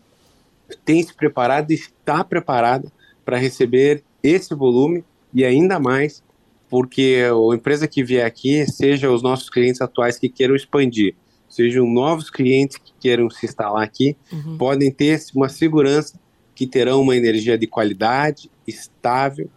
tem 0.86 1.02
se 1.02 1.16
preparado, 1.16 1.72
está 1.72 2.24
preparada 2.24 2.92
para 3.26 3.38
receber 3.38 4.04
esse 4.22 4.54
volume 4.54 5.04
e 5.34 5.44
ainda 5.44 5.80
mais, 5.80 6.24
porque 6.70 7.24
a 7.26 7.56
empresa 7.56 7.88
que 7.88 8.04
vier 8.04 8.28
aqui, 8.28 8.64
seja 8.68 9.10
os 9.10 9.24
nossos 9.24 9.50
clientes 9.50 9.82
atuais 9.82 10.20
que 10.20 10.30
queiram 10.30 10.56
expandir, 10.56 11.16
sejam 11.52 11.86
novos 11.86 12.30
clientes 12.30 12.78
que 12.78 12.94
queiram 13.00 13.30
se 13.30 13.46
instalar 13.46 13.84
aqui, 13.84 14.16
uhum. 14.32 14.58
podem 14.58 14.90
ter 14.90 15.22
uma 15.36 15.50
segurança 15.50 16.20
que 16.56 16.66
terão 16.66 17.02
uma 17.02 17.16
energia 17.16 17.58
de 17.58 17.68
qualidade, 17.68 18.50
estável, 18.66 19.50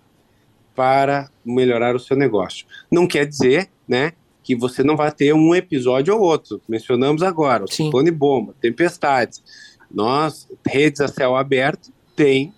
para 0.75 1.31
melhorar 1.45 1.95
o 1.95 2.01
seu 2.01 2.17
negócio. 2.17 2.67
Não 2.91 3.07
quer 3.07 3.27
dizer, 3.27 3.71
né, 3.87 4.13
que 4.43 4.57
você 4.57 4.83
não 4.83 4.97
vai 4.97 5.13
ter 5.13 5.33
um 5.33 5.55
episódio 5.55 6.15
ou 6.15 6.21
outro. 6.21 6.61
Mencionamos 6.69 7.23
agora, 7.23 7.65
o 7.65 7.69
ciclone 7.71 8.11
bomba, 8.11 8.55
tempestades. 8.61 9.43
Nós, 9.91 10.49
redes 10.67 11.01
a 11.01 11.09
céu 11.09 11.37
aberto, 11.37 11.93
tem, 12.17 12.53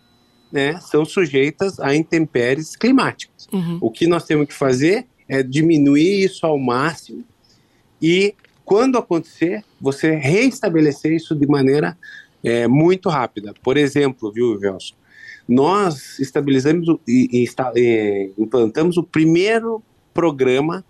né, 0.50 0.80
são 0.80 1.04
sujeitas 1.04 1.78
a 1.78 1.94
intempéries 1.94 2.74
climáticas. 2.74 3.46
Uhum. 3.52 3.78
O 3.80 3.90
que 3.90 4.06
nós 4.06 4.24
temos 4.24 4.46
que 4.46 4.54
fazer 4.54 5.06
é 5.28 5.42
diminuir 5.42 6.24
isso 6.24 6.46
ao 6.46 6.58
máximo 6.58 7.24
e 8.00 8.34
quando 8.66 8.98
acontecer, 8.98 9.64
você 9.80 10.16
reestabelecer 10.16 11.12
isso 11.12 11.36
de 11.36 11.46
maneira 11.46 11.96
é, 12.42 12.66
muito 12.66 13.08
rápida. 13.08 13.54
Por 13.62 13.76
exemplo, 13.76 14.32
viu, 14.32 14.58
Velson? 14.58 14.96
Nós 15.48 16.18
estabilizamos 16.18 16.88
e, 17.06 17.46
e 17.46 18.32
implantamos 18.36 18.96
o 18.96 19.04
primeiro 19.04 19.80
programa, 20.12 20.84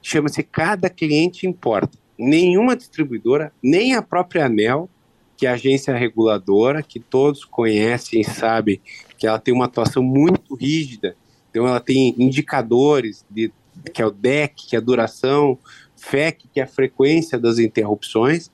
chama-se 0.00 0.42
Cada 0.42 0.88
Cliente 0.88 1.46
Importa. 1.46 1.98
Nenhuma 2.18 2.74
distribuidora, 2.74 3.52
nem 3.62 3.94
a 3.94 4.00
própria 4.00 4.46
ANEL, 4.46 4.88
que 5.36 5.46
é 5.46 5.50
a 5.50 5.54
agência 5.54 5.94
reguladora, 5.94 6.82
que 6.82 6.98
todos 6.98 7.44
conhecem 7.44 8.22
e 8.22 8.24
sabem 8.24 8.80
que 9.18 9.26
ela 9.26 9.38
tem 9.38 9.52
uma 9.52 9.66
atuação 9.66 10.02
muito 10.02 10.54
rígida, 10.54 11.14
então 11.50 11.66
ela 11.66 11.80
tem 11.80 12.14
indicadores 12.18 13.26
de 13.30 13.52
que 13.92 14.02
é 14.02 14.06
o 14.06 14.10
DEC, 14.10 14.54
que 14.68 14.76
é 14.76 14.78
a 14.78 14.82
duração, 14.82 15.58
FEC, 16.00 16.48
que 16.52 16.60
é 16.60 16.64
a 16.64 16.66
frequência 16.66 17.38
das 17.38 17.58
interrupções, 17.58 18.50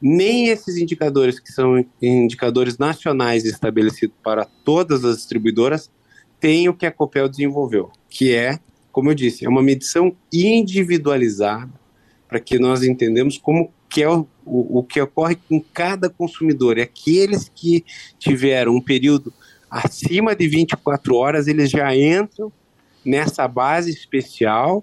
nem 0.00 0.48
esses 0.48 0.76
indicadores, 0.76 1.38
que 1.38 1.52
são 1.52 1.84
indicadores 2.00 2.76
nacionais 2.76 3.44
estabelecidos 3.44 4.16
para 4.22 4.44
todas 4.44 5.04
as 5.04 5.16
distribuidoras, 5.16 5.90
têm 6.40 6.68
o 6.68 6.74
que 6.74 6.84
a 6.84 6.90
Copel 6.90 7.28
desenvolveu, 7.28 7.90
que 8.10 8.34
é, 8.34 8.58
como 8.90 9.10
eu 9.10 9.14
disse, 9.14 9.44
é 9.44 9.48
uma 9.48 9.62
medição 9.62 10.14
individualizada 10.32 11.72
para 12.28 12.40
que 12.40 12.58
nós 12.58 12.82
entendamos 12.82 13.38
como 13.38 13.72
que 13.88 14.02
é 14.02 14.08
o, 14.08 14.26
o, 14.44 14.78
o 14.78 14.82
que 14.82 15.00
ocorre 15.00 15.36
com 15.36 15.60
cada 15.60 16.08
consumidor. 16.08 16.78
E 16.78 16.82
aqueles 16.82 17.48
que 17.54 17.84
tiveram 18.18 18.74
um 18.74 18.80
período 18.80 19.32
acima 19.70 20.34
de 20.34 20.48
24 20.48 21.14
horas, 21.14 21.46
eles 21.46 21.70
já 21.70 21.94
entram 21.94 22.50
nessa 23.04 23.46
base 23.46 23.90
especial 23.90 24.82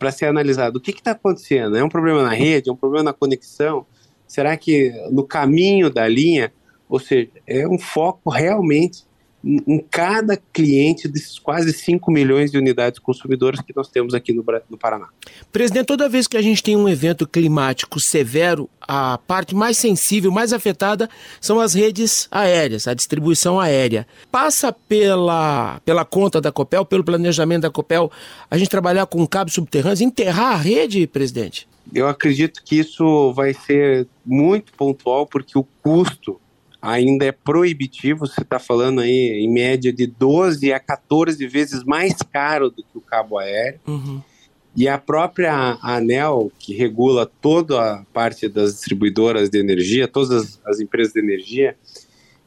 para 0.00 0.10
ser 0.10 0.24
analisado. 0.24 0.78
O 0.78 0.80
que 0.80 0.92
está 0.92 1.10
acontecendo? 1.10 1.76
É 1.76 1.84
um 1.84 1.88
problema 1.90 2.22
na 2.22 2.30
rede? 2.30 2.70
É 2.70 2.72
um 2.72 2.76
problema 2.76 3.04
na 3.04 3.12
conexão? 3.12 3.86
Será 4.26 4.56
que 4.56 4.90
no 5.12 5.24
caminho 5.24 5.90
da 5.90 6.08
linha? 6.08 6.50
Ou 6.88 6.98
seja, 6.98 7.28
é 7.46 7.68
um 7.68 7.78
foco 7.78 8.30
realmente 8.30 9.04
em 9.42 9.78
cada 9.90 10.36
cliente 10.36 11.08
desses 11.08 11.38
quase 11.38 11.72
5 11.72 12.10
milhões 12.10 12.50
de 12.50 12.58
unidades 12.58 12.98
consumidoras 12.98 13.60
que 13.60 13.74
nós 13.74 13.88
temos 13.88 14.12
aqui 14.12 14.32
no, 14.32 14.44
no, 14.68 14.76
Paraná. 14.76 15.08
Presidente, 15.50 15.86
toda 15.86 16.08
vez 16.08 16.26
que 16.26 16.36
a 16.36 16.42
gente 16.42 16.62
tem 16.62 16.76
um 16.76 16.88
evento 16.88 17.26
climático 17.26 17.98
severo, 17.98 18.68
a 18.80 19.16
parte 19.18 19.54
mais 19.54 19.78
sensível, 19.78 20.30
mais 20.30 20.52
afetada 20.52 21.08
são 21.40 21.58
as 21.58 21.72
redes 21.72 22.28
aéreas, 22.30 22.86
a 22.86 22.92
distribuição 22.92 23.58
aérea. 23.58 24.06
Passa 24.30 24.72
pela, 24.72 25.80
pela 25.86 26.04
conta 26.04 26.40
da 26.40 26.52
Copel, 26.52 26.84
pelo 26.84 27.04
planejamento 27.04 27.62
da 27.62 27.70
Copel, 27.70 28.10
a 28.50 28.58
gente 28.58 28.68
trabalhar 28.68 29.06
com 29.06 29.26
cabos 29.26 29.54
subterrâneos, 29.54 30.02
enterrar 30.02 30.52
a 30.52 30.56
rede, 30.56 31.06
presidente? 31.06 31.66
Eu 31.92 32.06
acredito 32.06 32.62
que 32.62 32.76
isso 32.76 33.32
vai 33.32 33.54
ser 33.54 34.06
muito 34.24 34.72
pontual, 34.74 35.26
porque 35.26 35.58
o 35.58 35.66
custo 35.82 36.40
ainda 36.80 37.24
é 37.24 37.32
proibitivo, 37.32 38.26
você 38.26 38.42
está 38.42 38.58
falando 38.58 39.00
aí 39.00 39.42
em 39.42 39.52
média 39.52 39.92
de 39.92 40.06
12 40.06 40.72
a 40.72 40.80
14 40.80 41.46
vezes 41.46 41.84
mais 41.84 42.14
caro 42.32 42.70
do 42.70 42.82
que 42.82 42.96
o 42.96 43.00
cabo 43.00 43.38
aéreo. 43.38 43.80
Uhum. 43.86 44.22
E 44.74 44.88
a 44.88 44.96
própria 44.96 45.78
ANEL, 45.82 46.50
que 46.58 46.74
regula 46.74 47.30
toda 47.40 47.94
a 47.94 48.04
parte 48.12 48.48
das 48.48 48.74
distribuidoras 48.74 49.50
de 49.50 49.58
energia, 49.58 50.06
todas 50.06 50.30
as, 50.30 50.60
as 50.64 50.80
empresas 50.80 51.12
de 51.12 51.20
energia, 51.20 51.76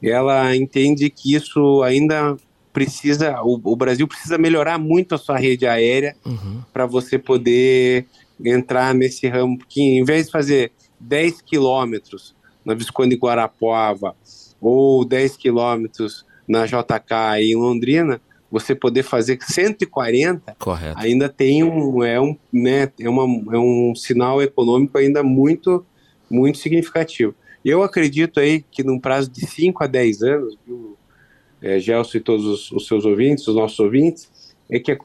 ela 0.01 0.55
entende 0.55 1.09
que 1.09 1.35
isso 1.35 1.83
ainda 1.83 2.35
precisa, 2.71 3.41
o, 3.43 3.59
o, 3.63 3.75
Brasil 3.75 4.07
precisa 4.07 4.37
melhorar 4.37 4.79
muito 4.79 5.13
a 5.13 5.17
sua 5.17 5.37
rede 5.37 5.67
aérea 5.67 6.15
uhum. 6.25 6.61
para 6.73 6.85
você 6.85 7.19
poder 7.19 8.07
entrar 8.43 8.95
nesse 8.95 9.27
ramo, 9.27 9.57
porque 9.57 9.79
em 9.79 10.03
vez 10.03 10.25
de 10.25 10.31
fazer 10.31 10.71
10 10.99 11.41
quilômetros 11.41 12.33
na 12.65 12.73
Visconde 12.73 13.15
Guarapuava 13.15 14.15
ou 14.61 15.03
10 15.03 15.37
quilômetros 15.37 16.25
na 16.47 16.65
JK 16.65 17.41
em 17.41 17.55
Londrina, 17.55 18.21
você 18.51 18.75
poder 18.75 19.03
fazer 19.03 19.39
140, 19.41 20.55
Correto. 20.59 20.95
ainda 20.97 21.27
tem 21.27 21.63
um 21.63 22.03
é 22.03 22.21
um 22.21 22.37
né, 22.51 22.91
é, 22.99 23.09
uma, 23.09 23.55
é 23.55 23.57
um 23.57 23.95
sinal 23.95 24.41
econômico 24.41 24.97
ainda 24.97 25.23
muito 25.23 25.85
muito 26.29 26.57
significativo. 26.57 27.35
Eu 27.63 27.81
acredito 27.81 28.39
aí 28.39 28.63
que 28.69 28.83
num 28.83 28.99
prazo 28.99 29.29
de 29.31 29.45
5 29.45 29.83
a 29.83 29.87
10 29.87 30.21
anos, 30.21 30.57
viu, 30.67 30.97
é, 31.61 31.79
Gelson 31.79 32.17
e 32.17 32.21
todos 32.21 32.45
os, 32.45 32.71
os, 32.71 32.87
seus 32.87 33.05
ouvintes, 33.05 33.47
os 33.47 33.55
nossos 33.55 33.79
ouvintes, 33.79 34.29
é 34.69 34.79
que 34.79 34.91
a, 34.91 34.97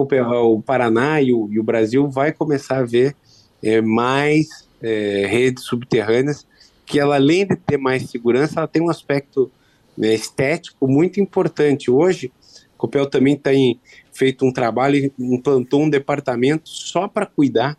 o 0.43 0.61
Paraná 0.61 1.23
e 1.23 1.33
o, 1.33 1.49
e 1.53 1.61
o, 1.61 1.63
Brasil 1.63 2.09
vai 2.09 2.33
começar 2.33 2.79
a 2.79 2.85
ver 2.85 3.15
é, 3.63 3.81
mais 3.81 4.69
é, 4.83 5.27
redes 5.27 5.65
subterrâneas, 5.65 6.47
que 6.89 6.99
ela 6.99 7.17
além 7.17 7.47
de 7.47 7.55
ter 7.55 7.77
mais 7.77 8.09
segurança, 8.11 8.61
ela 8.61 8.69
tem 8.69 8.83
um 8.83 8.89
aspecto 8.89 9.51
né, 9.97 10.15
estético 10.15 10.89
muito 10.89 11.21
importante. 11.21 11.91
Hoje, 11.91 12.33
a 12.75 12.79
Copel 12.79 13.07
também 13.07 13.37
tem 13.37 13.79
feito 14.13 14.45
um 14.47 14.53
trabalho, 14.53 15.13
implantou 15.19 15.83
um 15.83 15.91
departamento 15.91 16.69
só 16.69 17.07
para 17.07 17.27
cuidar 17.27 17.77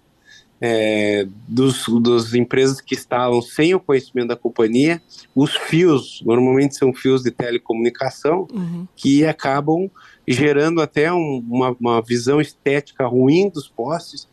é, 0.62 1.26
dos, 1.48 1.86
dos 1.88 2.36
empresas 2.36 2.82
que 2.82 2.94
estavam 2.94 3.42
sem 3.42 3.74
o 3.74 3.80
conhecimento 3.80 4.28
da 4.28 4.36
companhia, 4.36 5.02
os 5.34 5.56
fios, 5.56 6.22
normalmente 6.26 6.76
são 6.76 6.94
fios 6.94 7.24
de 7.24 7.32
telecomunicação, 7.32 8.46
uhum. 8.54 8.86
que 8.96 9.26
acabam 9.26 9.90
gerando 10.28 10.82
até 10.82 11.12
um, 11.12 11.44
uma, 11.50 11.76
uma 11.80 12.02
visão 12.02 12.40
estética 12.40 13.08
ruim 13.08 13.50
dos 13.50 13.68
postes. 13.68 14.28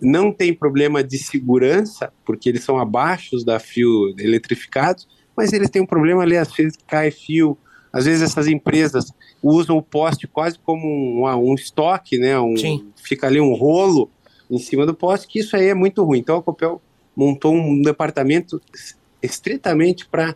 Não 0.00 0.32
tem 0.32 0.54
problema 0.54 1.04
de 1.04 1.18
segurança, 1.18 2.12
porque 2.24 2.48
eles 2.48 2.64
são 2.64 2.78
abaixo 2.78 3.44
da 3.44 3.58
fio 3.58 4.14
eletrificados, 4.18 5.06
mas 5.36 5.52
eles 5.52 5.70
têm 5.70 5.82
um 5.82 5.86
problema 5.86 6.22
ali, 6.22 6.36
às 6.36 6.52
vezes 6.52 6.78
cai 6.86 7.10
fio, 7.10 7.56
às 7.92 8.04
vezes 8.04 8.22
essas 8.22 8.46
empresas 8.46 9.12
usam 9.42 9.76
o 9.76 9.82
poste 9.82 10.26
quase 10.26 10.58
como 10.58 10.86
um, 10.86 11.50
um 11.50 11.54
estoque, 11.54 12.18
né? 12.18 12.38
Um, 12.38 12.54
fica 12.96 13.26
ali 13.26 13.40
um 13.40 13.54
rolo 13.54 14.10
em 14.50 14.58
cima 14.58 14.84
do 14.84 14.94
poste, 14.94 15.26
que 15.26 15.40
isso 15.40 15.56
aí 15.56 15.68
é 15.68 15.74
muito 15.74 16.02
ruim. 16.04 16.18
Então 16.18 16.36
a 16.38 16.42
Copel 16.42 16.80
montou 17.16 17.54
um 17.54 17.82
departamento 17.82 18.60
estritamente 19.22 20.06
para 20.06 20.34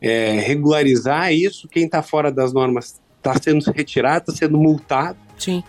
é, 0.00 0.32
regularizar 0.40 1.32
isso. 1.32 1.68
Quem 1.68 1.84
está 1.84 2.02
fora 2.02 2.30
das 2.30 2.52
normas 2.52 3.00
está 3.16 3.34
sendo 3.40 3.70
retirado, 3.72 4.30
está 4.30 4.46
sendo 4.46 4.58
multado, 4.58 5.18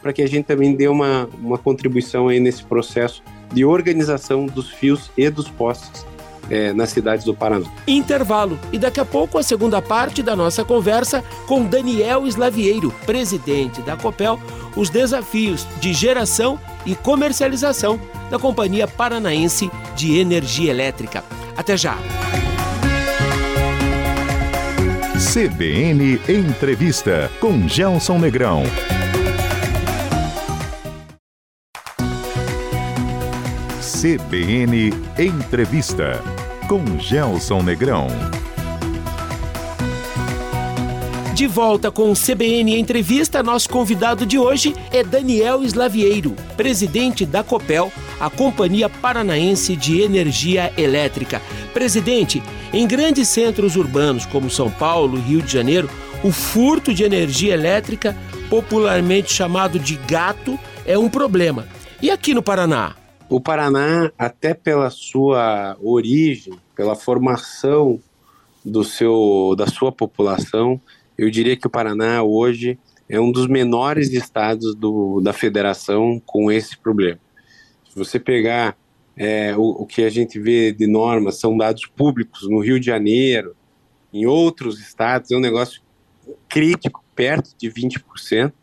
para 0.02 0.14
que 0.14 0.22
a 0.22 0.28
gente 0.28 0.46
também 0.46 0.76
dê 0.76 0.88
uma, 0.88 1.30
uma 1.42 1.58
contribuição 1.58 2.28
aí 2.28 2.40
nesse 2.40 2.64
processo 2.64 3.22
de 3.54 3.66
organização 3.66 4.46
dos 4.46 4.70
fios 4.70 5.12
e 5.18 5.30
dos 5.30 5.50
postes 5.50 6.06
é, 6.50 6.74
nas 6.74 6.90
cidades 6.90 7.26
do 7.26 7.34
Paraná. 7.34 7.66
Intervalo. 7.88 8.60
E 8.72 8.80
daqui 8.80 9.00
a 9.00 9.06
pouco 9.06 9.38
a 9.38 9.44
segunda 9.44 9.82
parte 9.82 10.24
da 10.24 10.36
nossa 10.36 10.64
conversa 10.64 11.24
com 11.46 11.64
Daniel 11.64 12.26
Slavieiro, 12.28 12.94
presidente 13.06 13.82
da 13.82 13.96
Copel, 13.96 14.40
os 14.76 14.90
desafios 14.90 15.68
de 15.80 15.94
geração 15.94 16.60
e 16.86 16.96
comercialização 16.96 18.00
da 18.30 18.40
Companhia 18.40 18.88
Paranaense 18.88 19.70
de 19.96 20.18
Energia 20.18 20.72
Elétrica. 20.72 21.24
Até 21.56 21.76
já! 21.76 21.98
CBN 25.34 26.20
Entrevista 26.30 27.32
com 27.40 27.68
Gelson 27.68 28.20
Negrão. 28.20 28.64
CBN 34.08 34.93
Entrevista 35.20 36.24
com 36.70 36.98
Gelson 36.98 37.62
Negrão. 37.62 38.08
De 41.34 41.46
volta 41.46 41.91
com 41.91 42.10
o 42.10 42.13
CBN 42.13 42.80
Entrevista, 42.80 43.43
nosso 43.43 43.67
convidado 43.67 44.26
de 44.26 44.39
hoje 44.39 44.74
é 44.93 45.04
Daniel 45.04 45.62
Slavieiro, 45.62 46.34
presidente 46.56 47.26
da 47.26 47.43
Copel, 47.43 47.91
a 48.17 48.30
Companhia 48.30 48.88
Paranaense 48.88 49.76
de 49.76 50.00
Energia 50.00 50.72
Elétrica. 50.78 51.41
Presidente, 51.74 52.41
em 52.72 52.88
grandes 52.88 53.28
centros 53.28 53.76
urbanos 53.76 54.26
como 54.26 54.50
São 54.50 54.72
Paulo 54.72 55.17
e 55.17 55.22
Rio 55.22 55.41
de 55.41 55.52
Janeiro, 55.52 55.89
o 56.24 56.32
furto 56.32 56.93
de 56.93 57.04
energia 57.04 57.54
elétrica, 57.54 58.15
popularmente 58.50 59.34
chamado 59.34 59.78
de 59.78 59.96
gato, 60.08 60.58
é 60.86 60.98
um 60.98 61.10
problema. 61.10 61.67
E 62.02 62.10
aqui 62.10 62.34
no 62.34 62.41
Paraná? 62.41 62.96
O 63.30 63.42
Paraná, 63.42 64.10
até 64.18 64.54
pela 64.54 64.90
sua 64.90 65.78
origem, 65.82 66.54
pela 66.74 66.96
formação 66.96 68.00
do 68.63 68.86
seu, 68.86 69.54
da 69.58 69.68
sua 69.68 69.92
população, 69.92 70.80
eu 71.18 71.30
diria 71.30 71.58
que 71.58 71.68
o 71.68 71.70
Paraná 71.70 72.24
hoje 72.24 72.80
é 73.10 73.20
um 73.20 73.30
dos 73.30 73.48
menores 73.48 74.13
estados 74.13 74.74
do, 74.74 75.20
da 75.20 75.34
federação 75.34 76.22
com 76.26 76.50
esse 76.50 76.78
problema. 76.78 77.20
Se 77.90 77.98
você 77.98 78.18
pegar 78.18 78.78
é, 79.18 79.54
o, 79.58 79.82
o, 79.82 79.86
que 79.86 80.04
a 80.04 80.10
gente 80.10 80.40
vê 80.40 80.72
de 80.72 80.88
normas, 80.88 81.38
são 81.38 81.58
dados 81.58 81.86
públicos 81.86 82.48
no 82.50 82.60
Rio 82.60 82.80
de 82.80 82.86
Janeiro, 82.86 83.58
em 84.13 84.26
outros 84.26 84.80
estados, 84.80 85.32
é 85.32 85.36
um 85.36 85.42
negócio 85.42 85.82
crítico, 86.48 87.04
perto 87.13 87.54
de 87.58 87.70
20%, 87.70 88.54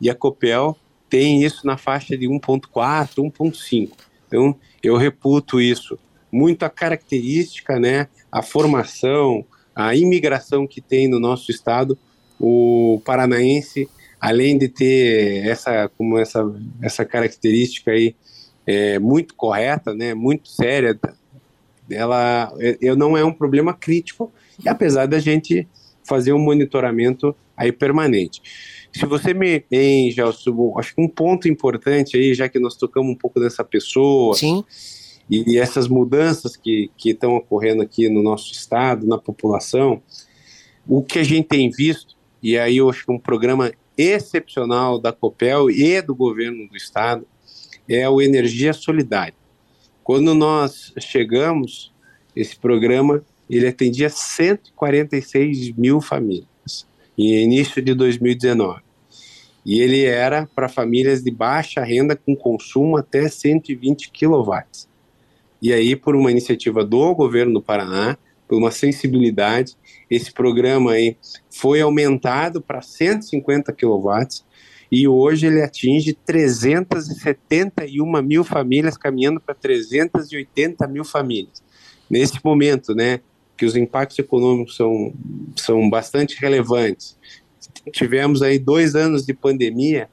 e 0.00 0.08
a 0.08 0.14
Copel 0.14 0.76
tem 1.10 1.42
isso 1.42 1.66
na 1.66 1.76
faixa 1.76 2.16
de 2.16 2.28
1,4%, 2.28 3.16
1,5%. 3.16 4.11
Então, 4.32 4.56
eu 4.82 4.96
reputo 4.96 5.60
isso 5.60 5.98
muito 6.32 6.62
a 6.62 6.70
característica, 6.70 7.78
né, 7.78 8.08
a 8.30 8.42
formação, 8.42 9.44
a 9.76 9.94
imigração 9.94 10.66
que 10.66 10.80
tem 10.80 11.06
no 11.06 11.20
nosso 11.20 11.50
estado, 11.50 11.98
o 12.40 13.02
paranaense, 13.04 13.86
além 14.18 14.56
de 14.56 14.68
ter 14.68 15.46
essa 15.46 15.90
como 15.98 16.18
essa 16.18 16.42
essa 16.80 17.04
característica 17.04 17.90
aí 17.90 18.16
é, 18.66 18.98
muito 18.98 19.34
correta, 19.34 19.92
né, 19.92 20.14
muito 20.14 20.48
séria, 20.48 20.98
ela 21.90 22.50
eu 22.80 22.96
não 22.96 23.14
é 23.14 23.22
um 23.22 23.32
problema 23.32 23.74
crítico, 23.74 24.32
e 24.64 24.70
apesar 24.70 25.04
da 25.04 25.18
gente 25.18 25.68
fazer 26.02 26.32
um 26.32 26.38
monitoramento 26.38 27.36
aí 27.54 27.70
permanente. 27.70 28.40
Se 28.94 29.06
você 29.06 29.32
me, 29.32 29.64
hein, 29.70 30.10
Gelson, 30.10 30.74
acho 30.78 30.94
que 30.94 31.00
um 31.00 31.08
ponto 31.08 31.48
importante 31.48 32.16
aí, 32.16 32.34
já 32.34 32.48
que 32.48 32.58
nós 32.58 32.76
tocamos 32.76 33.10
um 33.10 33.16
pouco 33.16 33.40
dessa 33.40 33.64
pessoa, 33.64 34.34
Sim 34.34 34.62
e, 35.30 35.58
essas 35.58 35.88
mudanças 35.88 36.56
que, 36.56 36.90
que 36.96 37.10
estão 37.10 37.36
ocorrendo 37.36 37.82
aqui 37.82 38.08
no 38.08 38.22
nosso 38.22 38.52
estado, 38.52 39.06
na 39.06 39.18
população, 39.18 40.02
o 40.86 41.02
que 41.02 41.18
a 41.18 41.22
gente 41.22 41.48
tem 41.48 41.70
visto, 41.70 42.16
e 42.42 42.58
aí 42.58 42.78
eu 42.78 42.90
acho 42.90 43.04
que 43.06 43.12
um 43.12 43.18
programa 43.18 43.72
excepcional 43.96 44.98
da 44.98 45.12
COPEL 45.12 45.70
e 45.70 46.00
do 46.02 46.14
governo 46.14 46.68
do 46.68 46.76
estado, 46.76 47.26
é 47.88 48.08
o 48.08 48.20
Energia 48.20 48.72
Solidária. 48.72 49.34
Quando 50.02 50.34
nós 50.34 50.92
chegamos, 50.98 51.92
esse 52.34 52.56
programa 52.58 53.24
ele 53.48 53.66
atendia 53.66 54.08
146 54.08 55.72
mil 55.72 56.00
famílias, 56.00 56.48
em 57.16 57.42
início 57.42 57.82
de 57.82 57.94
2019. 57.94 58.80
E 59.64 59.80
ele 59.80 60.04
era 60.04 60.48
para 60.54 60.68
famílias 60.68 61.22
de 61.22 61.30
baixa 61.30 61.82
renda 61.82 62.16
com 62.16 62.34
consumo 62.34 62.96
até 62.96 63.28
120 63.28 64.10
kW. 64.10 64.52
E 65.60 65.72
aí, 65.72 65.94
por 65.94 66.16
uma 66.16 66.30
iniciativa 66.30 66.84
do 66.84 67.14
governo 67.14 67.54
do 67.54 67.62
Paraná, 67.62 68.18
por 68.48 68.58
uma 68.58 68.72
sensibilidade, 68.72 69.76
esse 70.10 70.32
programa 70.32 70.92
aí 70.92 71.16
foi 71.48 71.80
aumentado 71.80 72.60
para 72.60 72.82
150 72.82 73.72
kW 73.72 74.42
e 74.90 75.08
hoje 75.08 75.46
ele 75.46 75.62
atinge 75.62 76.12
371 76.12 78.22
mil 78.22 78.44
famílias, 78.44 78.98
caminhando 78.98 79.40
para 79.40 79.54
380 79.54 80.86
mil 80.86 81.02
famílias. 81.02 81.62
Nesse 82.10 82.38
momento, 82.44 82.94
né, 82.94 83.20
que 83.56 83.64
os 83.64 83.76
impactos 83.76 84.18
econômicos 84.18 84.76
são, 84.76 85.12
são 85.56 85.88
bastante 85.88 86.40
relevantes, 86.40 87.16
tivemos 87.92 88.42
aí 88.42 88.58
dois 88.58 88.94
anos 88.94 89.24
de 89.24 89.34
pandemia, 89.34 90.08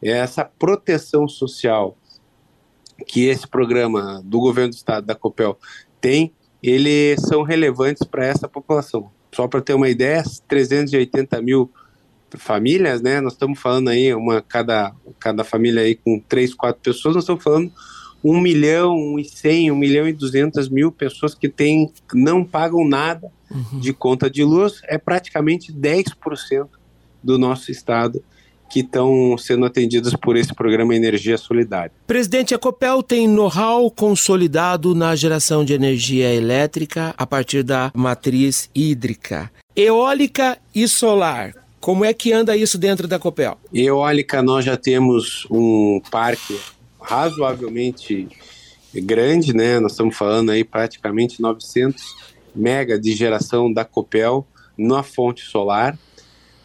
essa 0.00 0.44
proteção 0.44 1.28
social 1.28 1.96
que 3.06 3.26
esse 3.26 3.46
programa 3.46 4.22
do 4.24 4.40
governo 4.40 4.70
do 4.70 4.76
estado, 4.76 5.06
da 5.06 5.14
COPEL, 5.14 5.58
tem, 6.00 6.32
eles 6.62 7.20
são 7.22 7.42
relevantes 7.42 8.06
para 8.06 8.24
essa 8.24 8.48
população. 8.48 9.10
Só 9.34 9.48
para 9.48 9.60
ter 9.60 9.74
uma 9.74 9.88
ideia, 9.88 10.22
380 10.46 11.40
mil 11.42 11.70
famílias, 12.36 13.00
né? 13.00 13.20
Nós 13.20 13.32
estamos 13.32 13.58
falando 13.58 13.88
aí, 13.88 14.14
uma 14.14 14.40
cada, 14.40 14.94
cada 15.18 15.44
família 15.44 15.82
aí 15.82 15.94
com 15.94 16.20
três, 16.20 16.54
quatro 16.54 16.80
pessoas, 16.80 17.14
nós 17.14 17.24
estamos 17.24 17.42
falando 17.42 17.72
um 18.22 18.40
milhão 18.40 19.18
e 19.18 19.24
cem, 19.24 19.70
um 19.70 19.76
milhão 19.76 20.06
e 20.06 20.12
duzentas 20.12 20.68
mil 20.68 20.92
pessoas 20.92 21.34
que 21.34 21.48
tem, 21.48 21.90
não 22.14 22.44
pagam 22.44 22.86
nada 22.86 23.30
uhum. 23.50 23.80
de 23.80 23.92
conta 23.92 24.30
de 24.30 24.44
luz, 24.44 24.80
é 24.84 24.98
praticamente 24.98 25.72
10% 25.72 26.68
do 27.22 27.38
nosso 27.38 27.70
estado 27.70 28.22
que 28.70 28.80
estão 28.80 29.36
sendo 29.36 29.66
atendidas 29.66 30.14
por 30.14 30.34
esse 30.34 30.54
programa 30.54 30.96
Energia 30.96 31.36
Solidária. 31.36 31.92
Presidente, 32.06 32.54
a 32.54 32.58
Copel 32.58 33.02
tem 33.02 33.28
know-how 33.28 33.90
consolidado 33.90 34.94
na 34.94 35.14
geração 35.14 35.62
de 35.62 35.74
energia 35.74 36.32
elétrica 36.32 37.14
a 37.18 37.26
partir 37.26 37.62
da 37.62 37.92
matriz 37.94 38.70
hídrica. 38.74 39.50
Eólica 39.76 40.56
e 40.74 40.88
solar. 40.88 41.54
Como 41.80 42.02
é 42.02 42.14
que 42.14 42.32
anda 42.32 42.56
isso 42.56 42.78
dentro 42.78 43.06
da 43.06 43.18
Copel? 43.18 43.58
Eólica, 43.74 44.40
nós 44.42 44.64
já 44.64 44.76
temos 44.76 45.46
um 45.50 46.00
parque 46.10 46.58
razoavelmente 47.02 48.28
grande, 48.94 49.54
né? 49.54 49.80
Nós 49.80 49.92
estamos 49.92 50.16
falando 50.16 50.50
aí 50.50 50.64
praticamente 50.64 51.40
900 51.40 52.32
mega 52.54 52.98
de 52.98 53.14
geração 53.14 53.72
da 53.72 53.84
Copel 53.84 54.46
na 54.76 55.02
fonte 55.02 55.42
solar. 55.42 55.98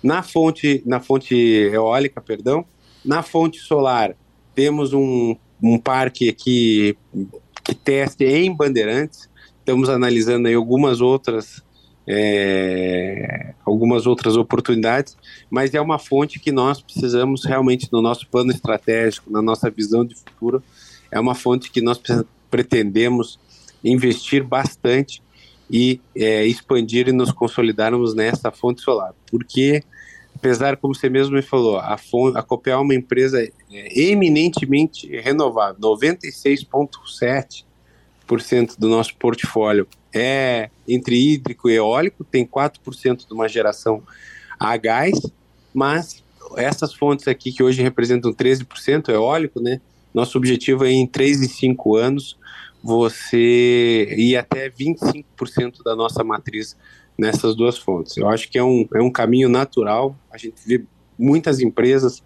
Na 0.03 0.21
fonte, 0.21 0.83
na 0.85 0.99
fonte 0.99 1.35
eólica, 1.35 2.21
perdão, 2.21 2.65
na 3.03 3.23
fonte 3.23 3.59
solar 3.59 4.15
temos 4.53 4.93
um, 4.93 5.35
um 5.61 5.77
parque 5.77 6.29
aqui 6.29 6.97
que 7.63 7.75
teste 7.75 8.25
em 8.25 8.55
Bandeirantes. 8.55 9.29
Estamos 9.59 9.89
analisando 9.89 10.47
aí 10.47 10.53
algumas 10.53 11.01
outras 11.01 11.63
é, 12.07 13.53
algumas 13.65 14.05
outras 14.07 14.37
oportunidades, 14.37 15.17
mas 15.49 15.73
é 15.73 15.81
uma 15.81 15.99
fonte 15.99 16.39
que 16.39 16.53
nós 16.53 16.81
precisamos 16.81 17.43
realmente 17.43 17.89
no 17.91 18.01
nosso 18.01 18.25
plano 18.27 18.51
estratégico, 18.51 19.29
na 19.29 19.41
nossa 19.41 19.69
visão 19.69 20.05
de 20.05 20.15
futuro, 20.15 20.63
é 21.11 21.19
uma 21.19 21.35
fonte 21.35 21.69
que 21.69 21.81
nós 21.81 21.99
pretendemos 22.49 23.37
investir 23.83 24.41
bastante 24.43 25.21
e 25.69 25.99
é, 26.15 26.45
expandir 26.45 27.09
e 27.09 27.11
nos 27.11 27.31
consolidarmos 27.31 28.15
nessa 28.15 28.51
fonte 28.51 28.81
solar, 28.81 29.13
porque 29.29 29.83
apesar, 30.33 30.77
como 30.77 30.95
você 30.95 31.09
mesmo 31.09 31.35
me 31.35 31.41
falou, 31.41 31.77
a, 31.77 31.97
fonte, 31.97 32.37
a 32.37 32.43
Copel 32.43 32.77
é 32.77 32.81
uma 32.81 32.95
empresa 32.95 33.43
é, 33.43 33.51
eminentemente 33.99 35.07
renovável, 35.19 35.75
96,7% 35.81 38.77
do 38.77 38.87
nosso 38.87 39.13
portfólio 39.17 39.85
é 40.13 40.69
entre 40.87 41.15
hídrico 41.15 41.69
e 41.69 41.75
eólico, 41.75 42.23
tem 42.23 42.45
4% 42.45 43.27
de 43.27 43.33
uma 43.33 43.47
geração 43.47 44.03
a 44.59 44.75
gás, 44.77 45.19
mas 45.73 46.23
essas 46.55 46.93
fontes 46.93 47.27
aqui 47.27 47.51
que 47.51 47.61
hoje 47.61 47.81
representam 47.81 48.33
13% 48.33 49.09
eólico, 49.09 49.61
né? 49.61 49.81
Nosso 50.13 50.37
objetivo 50.37 50.85
é 50.85 50.91
em 50.91 51.05
3 51.05 51.41
e 51.41 51.47
5 51.47 51.95
anos 51.95 52.37
você 52.81 54.15
ir 54.17 54.37
até 54.37 54.69
25% 54.69 55.83
da 55.83 55.95
nossa 55.95 56.23
matriz 56.23 56.77
nessas 57.17 57.55
duas 57.55 57.77
fontes. 57.77 58.15
Eu 58.17 58.29
acho 58.29 58.49
que 58.49 58.57
é 58.57 58.63
um, 58.63 58.87
é 58.93 59.01
um 59.01 59.11
caminho 59.11 59.49
natural, 59.49 60.17
a 60.31 60.37
gente 60.37 60.55
vê 60.65 60.83
muitas 61.17 61.59
empresas 61.59 62.23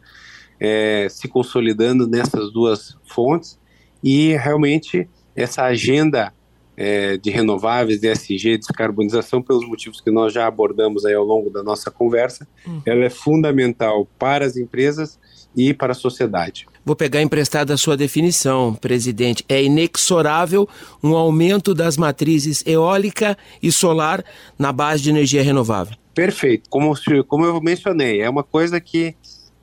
é, 0.60 1.08
se 1.10 1.28
consolidando 1.28 2.08
nessas 2.08 2.52
duas 2.52 2.98
fontes 3.06 3.58
e 4.04 4.36
realmente 4.36 5.10
essa 5.36 5.64
agenda 5.64 6.34
é, 6.76 7.18
de 7.18 7.30
renováveis, 7.30 8.00
DSG, 8.00 8.58
descarbonização, 8.58 9.42
pelos 9.42 9.68
motivos 9.68 10.02
que 10.02 10.12
nós 10.12 10.34
já 10.34 10.48
abordamos 10.48 11.06
aí 11.06 11.14
ao 11.14 11.24
longo 11.24 11.50
da 11.50 11.62
nossa 11.62 11.92
conversa, 11.92 12.48
hum. 12.68 12.82
ela 12.86 13.04
é 13.04 13.10
fundamental 13.10 14.08
para 14.18 14.46
as 14.46 14.58
empresas 14.58 15.20
e 15.56 15.74
para 15.74 15.92
a 15.92 15.96
sociedade. 15.96 16.66
Vou 16.84 16.96
pegar 16.96 17.22
emprestada 17.22 17.74
a 17.74 17.78
sua 17.78 17.96
definição, 17.96 18.74
presidente. 18.74 19.44
É 19.48 19.62
inexorável 19.62 20.68
um 21.04 21.16
aumento 21.16 21.74
das 21.74 21.98
matrizes 21.98 22.64
eólica 22.66 23.38
e 23.62 23.72
solar 23.72 24.24
na 24.58 24.72
base 24.72 25.04
de 25.04 25.10
energia 25.10 25.44
renovável. 25.44 25.96
Perfeito. 26.14 26.70
Como, 26.70 26.94
como 27.28 27.46
eu 27.46 27.62
mencionei, 27.62 28.22
é 28.22 28.30
uma 28.30 28.44
coisa 28.44 28.80
que 28.82 29.16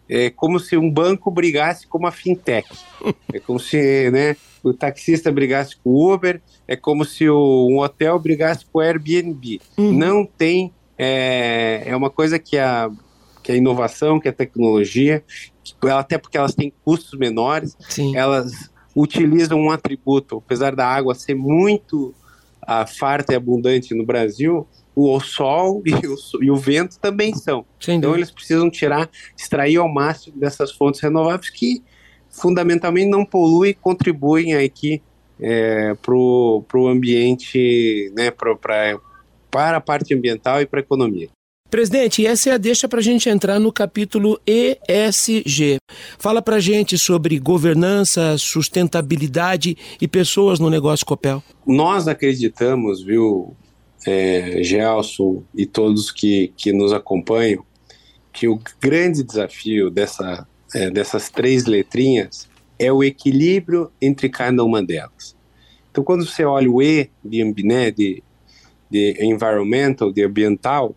é 0.09 0.31
como 0.31 0.59
se 0.59 0.77
um 0.77 0.91
banco 0.91 1.31
brigasse 1.31 1.87
com 1.87 1.99
uma 1.99 2.11
fintech. 2.13 2.69
É 3.33 3.39
como 3.39 3.61
se 3.61 4.11
né, 4.11 4.37
o 4.63 4.73
taxista 4.73 5.31
brigasse 5.31 5.77
com 5.77 5.91
o 5.91 6.13
Uber, 6.13 6.41
é 6.67 6.75
como 6.75 7.05
se 7.05 7.29
o, 7.29 7.69
um 7.71 7.79
hotel 7.79 8.19
brigasse 8.19 8.65
com 8.65 8.79
o 8.79 8.83
Airbnb. 8.83 9.61
Uhum. 9.77 9.93
Não 9.93 10.25
tem. 10.25 10.73
É, 10.97 11.83
é 11.87 11.95
uma 11.95 12.11
coisa 12.11 12.39
que 12.39 12.59
a, 12.59 12.91
que 13.43 13.53
a 13.53 13.55
inovação, 13.55 14.19
que 14.19 14.29
a 14.29 14.33
tecnologia, 14.33 15.23
até 15.83 16.19
porque 16.19 16.37
elas 16.37 16.55
têm 16.55 16.73
custos 16.85 17.19
menores, 17.19 17.77
Sim. 17.89 18.17
elas 18.17 18.71
utilizam 18.97 19.61
um 19.61 19.71
atributo, 19.71 20.39
apesar 20.39 20.75
da 20.75 20.87
água 20.87 21.15
ser 21.15 21.35
muito 21.35 22.15
a, 22.69 22.87
farta 22.87 23.33
e 23.33 23.37
abundante 23.37 23.95
no 23.95 24.05
Brasil, 24.05 24.69
o 24.95 25.19
sol 25.21 25.83
e 25.87 25.95
o, 25.95 26.17
e 26.43 26.51
o 26.51 26.57
vento 26.57 26.99
também 26.99 27.35
são. 27.35 27.65
então 27.89 28.15
eles 28.15 28.31
precisam 28.31 28.69
tirar, 28.69 29.09
extrair 29.37 29.79
ao 29.79 29.89
máximo 29.89 30.39
dessas 30.39 30.71
fontes 30.73 31.01
renováveis 31.01 31.49
que 31.49 31.83
fundamentalmente 32.29 33.09
não 33.09 33.25
poluem 33.25 33.71
e 33.71 33.75
contribuem 33.75 34.55
aqui 34.55 35.01
é, 35.41 35.95
para 35.95 36.15
o 36.15 36.89
ambiente, 36.89 38.13
né, 38.15 38.31
pro, 38.31 38.57
pra, 38.57 38.99
para 39.51 39.79
a 39.79 39.81
parte 39.81 40.15
ambiental 40.15 40.61
e 40.61 40.67
para 40.67 40.81
a 40.81 40.83
economia. 40.83 41.31
Presidente, 41.71 42.27
essa 42.27 42.49
é 42.49 42.53
a 42.55 42.57
deixa 42.57 42.89
para 42.89 42.99
a 42.99 43.03
gente 43.03 43.29
entrar 43.29 43.61
no 43.61 43.71
capítulo 43.71 44.41
ESG. 44.47 45.77
Fala 46.19 46.41
para 46.41 46.57
a 46.57 46.61
gente 46.61 46.97
sobre 46.97 47.39
governança, 47.39 48.39
sustentabilidade 48.39 49.77
e 50.01 50.09
pessoas 50.09 50.59
no 50.59 50.71
negócio 50.71 51.05
Copel. 51.05 51.43
Nós 51.67 52.09
acreditamos, 52.09 53.03
viu, 53.03 53.55
é, 54.07 54.63
Gelson 54.63 55.43
e 55.55 55.67
todos 55.67 56.11
que, 56.11 56.55
que 56.57 56.73
nos 56.73 56.91
acompanham, 56.91 57.63
que 58.33 58.49
o 58.49 58.59
grande 58.81 59.23
desafio 59.23 59.91
dessa, 59.91 60.47
é, 60.75 60.91
dessas 60.91 61.29
três 61.29 61.67
letrinhas 61.67 62.49
é 62.79 62.91
o 62.91 63.05
equilíbrio 63.05 63.93
entre 64.01 64.31
cada 64.31 64.65
uma 64.65 64.83
delas. 64.83 65.37
Então, 65.91 66.03
quando 66.03 66.25
você 66.25 66.45
olha 66.45 66.71
o 66.71 66.81
E 66.81 67.11
de, 67.23 67.45
né, 67.63 67.91
de, 67.91 68.23
de 68.91 69.19
environmental, 69.21 70.11
de 70.11 70.25
ambiental, 70.25 70.97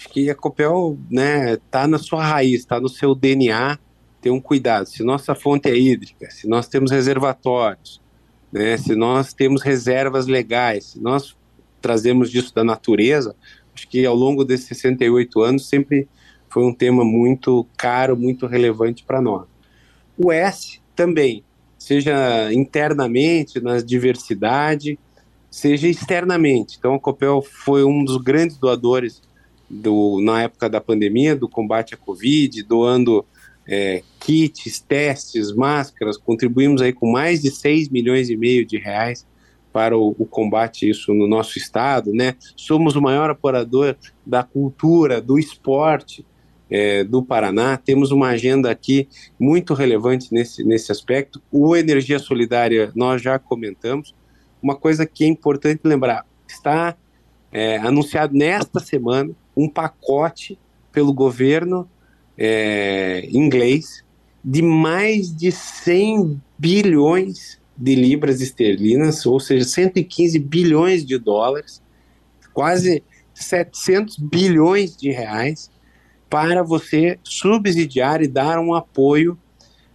acho 0.00 0.08
que 0.08 0.30
a 0.30 0.34
Copel 0.34 0.98
né, 1.10 1.58
tá 1.70 1.86
na 1.86 1.98
sua 1.98 2.24
raiz, 2.24 2.60
está 2.60 2.80
no 2.80 2.88
seu 2.88 3.14
DNA, 3.14 3.78
ter 4.22 4.30
um 4.30 4.40
cuidado. 4.40 4.86
Se 4.86 5.02
nossa 5.02 5.34
fonte 5.34 5.68
é 5.68 5.76
hídrica, 5.76 6.30
se 6.30 6.48
nós 6.48 6.66
temos 6.66 6.90
reservatórios, 6.90 8.00
né, 8.50 8.78
se 8.78 8.96
nós 8.96 9.34
temos 9.34 9.62
reservas 9.62 10.26
legais, 10.26 10.86
se 10.86 11.00
nós 11.00 11.36
trazemos 11.82 12.30
disso 12.30 12.54
da 12.54 12.64
natureza, 12.64 13.36
acho 13.74 13.86
que 13.88 14.06
ao 14.06 14.14
longo 14.14 14.42
desses 14.42 14.68
68 14.68 15.42
anos 15.42 15.68
sempre 15.68 16.08
foi 16.48 16.64
um 16.64 16.72
tema 16.74 17.04
muito 17.04 17.66
caro, 17.76 18.16
muito 18.16 18.46
relevante 18.46 19.04
para 19.04 19.20
nós. 19.20 19.46
O 20.16 20.32
S 20.32 20.80
também, 20.96 21.44
seja 21.78 22.50
internamente, 22.54 23.60
na 23.60 23.80
diversidade, 23.80 24.98
seja 25.50 25.88
externamente. 25.88 26.76
Então, 26.78 26.94
a 26.94 26.98
Copel 26.98 27.42
foi 27.42 27.84
um 27.84 28.02
dos 28.02 28.16
grandes 28.16 28.56
doadores 28.56 29.22
do, 29.70 30.20
na 30.20 30.42
época 30.42 30.68
da 30.68 30.80
pandemia, 30.80 31.36
do 31.36 31.48
combate 31.48 31.94
à 31.94 31.96
Covid, 31.96 32.60
doando 32.64 33.24
é, 33.68 34.02
kits, 34.18 34.80
testes, 34.80 35.52
máscaras, 35.52 36.16
contribuímos 36.16 36.82
aí 36.82 36.92
com 36.92 37.10
mais 37.10 37.40
de 37.40 37.52
6 37.52 37.88
milhões 37.88 38.28
e 38.28 38.36
meio 38.36 38.66
de 38.66 38.76
reais 38.76 39.24
para 39.72 39.96
o, 39.96 40.16
o, 40.18 40.26
combate 40.26 40.84
a 40.84 40.90
isso 40.90 41.14
no 41.14 41.28
nosso 41.28 41.56
estado, 41.56 42.12
né? 42.12 42.34
Somos 42.56 42.96
o 42.96 43.00
maior 43.00 43.30
apoiador 43.30 43.96
da 44.26 44.42
cultura, 44.42 45.20
do 45.20 45.38
esporte 45.38 46.26
é, 46.68 47.04
do 47.04 47.22
Paraná. 47.22 47.76
Temos 47.76 48.10
uma 48.10 48.30
agenda 48.30 48.68
aqui 48.68 49.06
muito 49.38 49.72
relevante 49.72 50.34
nesse, 50.34 50.64
nesse 50.64 50.90
aspecto. 50.90 51.40
O 51.52 51.76
Energia 51.76 52.18
Solidária 52.18 52.90
nós 52.96 53.22
já 53.22 53.38
comentamos. 53.38 54.12
Uma 54.60 54.74
coisa 54.74 55.06
que 55.06 55.22
é 55.22 55.28
importante 55.28 55.82
lembrar, 55.84 56.26
está 56.48 56.96
é, 57.52 57.76
anunciado 57.78 58.36
nesta 58.36 58.80
semana 58.80 59.30
um 59.62 59.68
pacote 59.68 60.58
pelo 60.92 61.12
governo 61.12 61.88
é, 62.36 63.28
inglês 63.30 64.04
de 64.42 64.62
mais 64.62 65.34
de 65.34 65.52
100 65.52 66.40
bilhões 66.58 67.60
de 67.76 67.94
libras 67.94 68.40
esterlinas, 68.40 69.24
ou 69.26 69.38
seja, 69.38 69.64
115 69.64 70.38
bilhões 70.38 71.04
de 71.04 71.18
dólares, 71.18 71.82
quase 72.52 73.02
700 73.34 74.16
bilhões 74.18 74.96
de 74.96 75.10
reais, 75.10 75.70
para 76.28 76.62
você 76.62 77.18
subsidiar 77.22 78.22
e 78.22 78.28
dar 78.28 78.58
um 78.58 78.74
apoio 78.74 79.38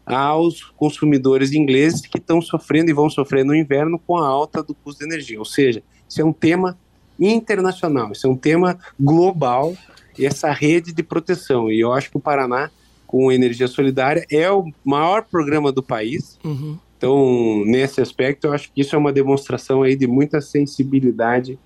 aos 0.05 0.63
consumidores 0.75 1.53
ingleses 1.53 2.01
que 2.01 2.17
estão 2.17 2.41
sofrendo 2.41 2.91
e 2.91 2.93
vão 2.93 3.09
sofrer 3.09 3.43
no 3.43 3.55
inverno 3.55 3.97
com 3.97 4.17
a 4.17 4.27
alta 4.27 4.61
do 4.61 4.75
custo 4.75 4.99
de 4.99 5.05
energia. 5.05 5.39
Ou 5.39 5.45
seja, 5.45 5.81
isso 6.07 6.21
é 6.21 6.25
um 6.25 6.33
tema 6.33 6.77
internacional, 7.19 8.11
isso 8.11 8.27
é 8.27 8.29
um 8.29 8.35
tema 8.35 8.77
global 8.99 9.75
e 10.17 10.25
essa 10.25 10.51
rede 10.51 10.93
de 10.93 11.03
proteção. 11.03 11.71
E 11.71 11.79
eu 11.79 11.91
acho 11.93 12.09
que 12.09 12.17
o 12.17 12.21
Paraná, 12.21 12.69
com 13.05 13.31
energia 13.31 13.67
solidária, 13.67 14.25
é 14.31 14.49
o 14.49 14.71
maior 14.83 15.23
programa 15.23 15.71
do 15.71 15.83
país. 15.83 16.39
Uhum. 16.43 16.77
Então, 16.97 17.63
nesse 17.65 18.01
aspecto, 18.01 18.47
eu 18.47 18.53
acho 18.53 18.71
que 18.71 18.81
isso 18.81 18.95
é 18.95 18.99
uma 18.99 19.11
demonstração 19.11 19.83
aí 19.83 19.95
de 19.95 20.07
muita 20.07 20.39
sensibilidade 20.41 21.59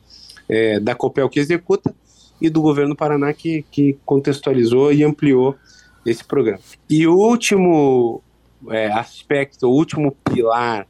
é, 0.48 0.80
da 0.80 0.96
Copel 0.96 1.30
que 1.30 1.40
executa 1.40 1.94
e 2.42 2.50
do 2.50 2.62
governo 2.62 2.94
do 2.94 2.98
Paraná 2.98 3.34
que, 3.34 3.64
que 3.70 3.98
contextualizou 4.06 4.92
e 4.92 5.04
ampliou 5.04 5.56
desse 6.04 6.24
programa. 6.24 6.60
E 6.90 7.06
o 7.06 7.16
último 7.16 8.24
é, 8.70 8.92
aspecto, 8.92 9.68
o 9.68 9.72
último 9.72 10.16
pilar 10.24 10.88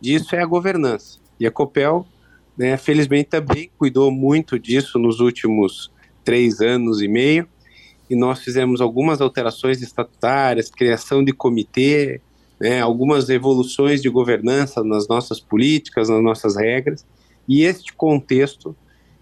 disso 0.00 0.36
é 0.36 0.40
a 0.40 0.46
governança. 0.46 1.18
E 1.38 1.46
a 1.46 1.50
Copel, 1.50 2.06
né, 2.60 2.76
felizmente, 2.76 3.30
também 3.30 3.70
cuidou 3.78 4.10
muito 4.10 4.58
disso 4.58 4.98
nos 4.98 5.18
últimos 5.18 5.90
três 6.22 6.60
anos 6.60 7.00
e 7.00 7.08
meio. 7.08 7.48
E 8.10 8.14
nós 8.14 8.40
fizemos 8.40 8.82
algumas 8.82 9.22
alterações 9.22 9.80
estatutárias, 9.80 10.68
criação 10.68 11.24
de 11.24 11.32
comitê, 11.32 12.20
né, 12.60 12.82
algumas 12.82 13.30
evoluções 13.30 14.02
de 14.02 14.10
governança 14.10 14.84
nas 14.84 15.08
nossas 15.08 15.40
políticas, 15.40 16.10
nas 16.10 16.22
nossas 16.22 16.54
regras. 16.54 17.02
E 17.48 17.62
este 17.62 17.94
contexto 17.94 18.76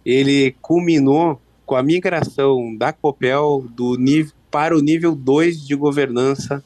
ele 0.05 0.57
culminou 0.61 1.40
com 1.64 1.77
a 1.77 1.83
migração 1.83 2.74
da 2.77 2.92
Copel 2.92 3.64
do 3.70 3.94
nível 3.94 4.33
para 4.51 4.77
o 4.77 4.81
nível 4.81 5.14
2 5.14 5.64
de 5.64 5.77
governança 5.77 6.64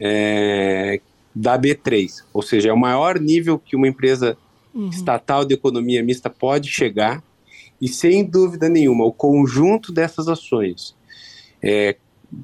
é, 0.00 0.98
da 1.34 1.58
B3, 1.58 2.22
ou 2.32 2.40
seja, 2.40 2.70
é 2.70 2.72
o 2.72 2.78
maior 2.78 3.20
nível 3.20 3.58
que 3.58 3.76
uma 3.76 3.88
empresa 3.88 4.38
uhum. 4.76 4.88
estatal 4.90 5.44
de 5.44 5.54
economia 5.54 6.02
mista 6.02 6.28
pode 6.28 6.68
chegar, 6.68 7.22
e 7.80 7.88
sem 7.88 8.24
dúvida 8.24 8.68
nenhuma, 8.68 9.04
o 9.04 9.12
conjunto 9.12 9.92
dessas 9.92 10.28
ações, 10.28 10.94
é, 11.62 11.96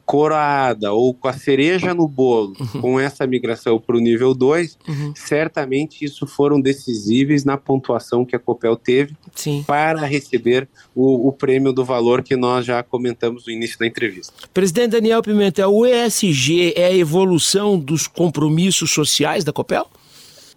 coroada 0.07 0.93
ou 0.93 1.13
com 1.13 1.29
a 1.29 1.33
cereja 1.33 1.93
no 1.93 2.07
bolo 2.07 2.55
uhum. 2.59 2.81
com 2.81 3.01
essa 3.01 3.27
migração 3.27 3.79
para 3.79 3.97
o 3.97 4.01
nível 4.01 4.35
2, 4.35 4.79
uhum. 4.89 5.13
certamente 5.15 6.05
isso 6.05 6.27
foram 6.27 6.61
decisíveis 6.61 7.45
na 7.45 7.57
pontuação 7.57 8.25
que 8.25 8.37
a 8.37 8.39
Copel 8.39 8.77
teve 8.77 9.15
Sim. 9.35 9.65
para 9.67 10.07
receber 10.07 10.69
o, 10.95 11.29
o, 11.29 11.33
prêmio 11.33 11.73
do 11.73 11.85
valor 11.85 12.23
que 12.23 12.37
nós 12.37 12.65
já 12.65 12.83
comentamos 12.83 13.47
no 13.47 13.53
início 13.53 13.79
da 13.79 13.87
entrevista. 13.87 14.33
Presidente 14.55 14.93
Daniel 14.93 15.23
Pimentel, 15.23 15.75
o 15.75 15.87
ESG 15.87 16.75
é 16.77 16.87
a 16.87 16.97
evolução 16.97 17.79
dos 17.79 18.07
compromissos 18.07 18.91
sociais 18.91 19.45
da 19.45 19.53
Copel? 19.53 19.87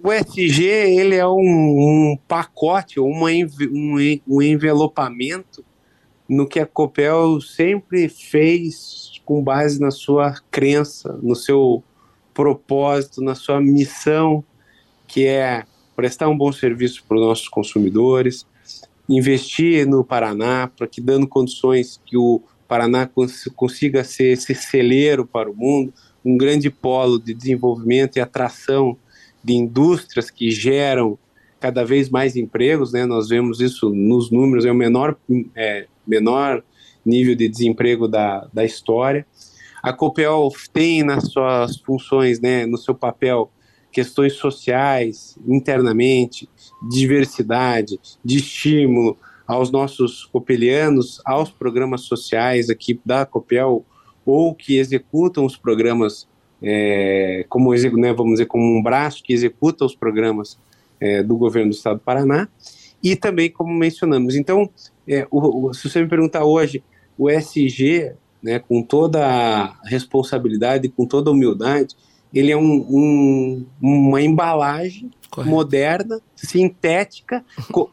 O 0.06 0.14
ESG 0.14 0.64
ele 0.64 1.16
é 1.16 1.28
um, 1.28 1.40
um 1.40 2.20
pacote, 2.28 3.00
uma, 3.00 3.32
um, 3.32 4.20
um 4.28 4.40
envelopamento 4.40 5.66
no 6.30 6.48
que 6.48 6.60
a 6.60 6.66
Copel 6.68 7.42
sempre 7.42 8.08
fez 8.08 9.20
com 9.26 9.42
base 9.42 9.82
na 9.82 9.90
sua 9.90 10.36
crença, 10.52 11.20
no 11.24 11.36
seu 11.36 11.84
propósito, 12.36 13.20
na 13.20 13.34
sua 13.34 13.60
missão, 13.60 14.44
que 15.08 15.26
é 15.26 15.64
prestar 15.96 16.30
um 16.30 16.38
bom 16.38 16.52
serviço 16.52 17.04
para 17.08 17.18
os 17.18 17.24
nossos 17.24 17.50
consumidores, 17.50 18.46
investir 19.10 19.88
no 19.88 20.04
Paraná 20.04 20.68
para 20.68 20.86
que 20.86 21.02
dando 21.02 21.28
condições 21.28 22.00
que 22.06 22.16
o 22.16 22.44
Paraná 22.68 23.08
cons 23.08 23.50
consiga 23.56 24.04
ser 24.04 24.34
esse 24.34 24.54
celeiro 24.54 25.26
para 25.26 25.50
o 25.50 25.56
mundo, 25.56 25.92
um 26.24 26.38
grande 26.38 26.70
polo 26.70 27.18
de 27.18 27.34
desenvolvimento 27.34 28.18
e 28.18 28.22
atração 28.22 28.96
de 29.46 29.54
indústrias 29.54 30.32
que 30.32 30.50
geram 30.50 31.20
cada 31.60 31.86
vez 31.86 32.10
mais 32.10 32.36
empregos, 32.36 32.92
né? 32.92 33.06
Nós 33.06 33.30
vemos 33.30 33.62
isso 33.62 33.90
nos 33.90 34.32
números, 34.32 34.66
é 34.66 34.72
o 34.72 34.76
menor, 34.76 35.16
é, 35.56 35.86
menor 36.06 36.64
nível 37.06 37.36
de 37.36 37.48
desemprego 37.48 38.08
da, 38.08 38.48
da 38.52 38.66
história. 38.66 39.26
A 39.84 39.94
Copel 39.94 40.50
tem 40.74 41.04
nas 41.04 41.32
suas 41.32 41.78
funções, 41.78 42.40
né, 42.42 42.66
no 42.66 42.78
seu 42.78 42.96
papel, 42.96 43.52
questões 43.92 44.34
sociais 44.34 45.38
internamente, 45.48 46.50
diversidade, 46.90 48.00
de 48.24 48.38
estímulo 48.38 49.16
aos 49.48 49.72
nossos 49.72 50.26
copelianos, 50.26 51.22
aos 51.24 51.52
programas 51.52 52.02
sociais 52.02 52.72
aqui 52.72 53.00
da 53.06 53.28
Copel, 53.28 53.86
ou 54.26 54.56
que 54.56 54.78
executam 54.78 55.46
os 55.46 55.56
programas, 55.56 56.28
é, 56.62 57.46
como 57.50 57.74
né, 57.74 58.14
vamos 58.14 58.34
dizer, 58.34 58.46
como 58.46 58.64
um 58.78 58.82
braço 58.82 59.24
que 59.24 59.34
executa 59.34 59.86
os 59.86 59.96
programas 59.96 60.58
é, 61.00 61.22
do 61.22 61.36
governo 61.38 61.70
do 61.70 61.76
estado 61.76 61.98
do 61.98 62.04
Paraná, 62.04 62.48
e 63.04 63.16
também, 63.16 63.52
como 63.52 63.74
mencionamos. 63.74 64.36
Então, 64.36 64.70
é, 65.08 65.28
o, 65.30 65.68
o, 65.68 65.74
se 65.74 65.90
você 65.90 66.02
me 66.02 66.10
perguntar 66.10 66.44
hoje, 66.44 66.84
o 67.18 67.30
SG, 67.30 68.14
né, 68.42 68.60
com 68.60 68.82
toda 68.82 69.26
a 69.26 69.76
responsabilidade, 69.84 70.90
com 70.90 71.06
toda 71.06 71.30
a 71.30 71.34
humildade, 71.34 71.96
ele 72.34 72.52
é 72.52 72.58
um, 72.58 72.86
um, 72.90 73.66
uma 73.82 74.22
embalagem 74.22 75.10
Correto. 75.30 75.50
moderna, 75.50 76.22
sintética, 76.36 77.46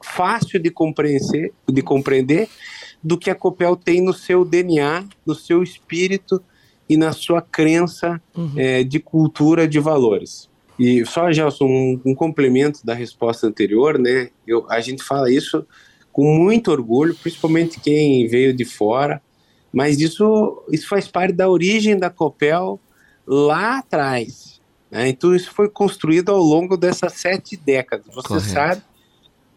fácil 0.02 0.60
de 0.60 0.70
compreender, 0.70 1.52
de 1.68 1.82
compreender, 1.82 2.48
do 3.02 3.18
que 3.18 3.30
a 3.30 3.34
Copel 3.34 3.76
tem 3.76 4.00
no 4.00 4.12
seu 4.12 4.44
DNA, 4.44 5.04
no 5.26 5.34
seu 5.34 5.62
espírito 5.62 6.42
e 6.92 6.96
na 6.96 7.12
sua 7.12 7.40
crença 7.40 8.20
uhum. 8.36 8.52
é, 8.54 8.84
de 8.84 9.00
cultura 9.00 9.66
de 9.66 9.80
valores. 9.80 10.50
E 10.78 11.04
só, 11.06 11.32
Gelson, 11.32 11.64
um, 11.64 12.00
um 12.04 12.14
complemento 12.14 12.84
da 12.84 12.92
resposta 12.92 13.46
anterior, 13.46 13.98
né? 13.98 14.28
Eu, 14.46 14.66
a 14.68 14.80
gente 14.80 15.02
fala 15.02 15.30
isso 15.30 15.66
com 16.12 16.36
muito 16.36 16.70
orgulho, 16.70 17.14
principalmente 17.14 17.80
quem 17.80 18.26
veio 18.26 18.52
de 18.52 18.66
fora, 18.66 19.22
mas 19.72 20.00
isso, 20.00 20.62
isso 20.70 20.86
faz 20.86 21.08
parte 21.08 21.32
da 21.32 21.48
origem 21.48 21.98
da 21.98 22.10
Copel 22.10 22.78
lá 23.26 23.78
atrás. 23.78 24.60
Né? 24.90 25.08
Então 25.08 25.34
isso 25.34 25.50
foi 25.50 25.70
construído 25.70 26.30
ao 26.30 26.42
longo 26.42 26.76
dessas 26.76 27.14
sete 27.14 27.56
décadas. 27.56 28.14
Você 28.14 28.28
Correto. 28.28 28.48
sabe 28.48 28.82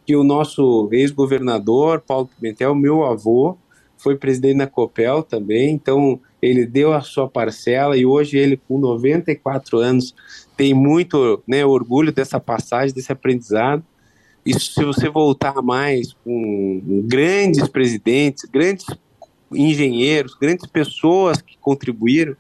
que 0.06 0.16
o 0.16 0.24
nosso 0.24 0.88
ex-governador, 0.94 2.00
Paulo 2.00 2.30
Pimentel, 2.40 2.74
meu 2.74 3.04
avô, 3.04 3.58
foi 3.98 4.16
presidente 4.16 4.58
da 4.58 4.68
Copel 4.68 5.24
também, 5.24 5.74
então 5.74 6.20
ele 6.42 6.66
deu 6.66 6.94
a 6.94 7.02
sua 7.02 7.28
parcela 7.28 7.98
e 7.98 8.06
hoje 8.06 8.38
ele, 8.38 8.58
com 8.58 8.78
94 8.78 9.80
anos, 9.80 10.14
tem 10.56 10.74
muito 10.74 11.42
né, 11.48 11.66
orgulho 11.66 12.12
dessa 12.12 12.40
passagem, 12.40 12.94
desse 12.94 13.12
aprendizado. 13.12 13.84
Isso, 14.46 14.74
se 14.74 14.84
você 14.84 15.10
voltar 15.10 15.62
mais 15.62 16.14
com 16.24 16.82
grandes 17.06 17.68
presidentes, 17.68 18.46
grandes 18.46 18.86
engenheiros, 19.52 20.36
grandes 20.36 20.68
pessoas 20.68 21.42
que 21.42 21.58
contribuíram, 21.58 22.36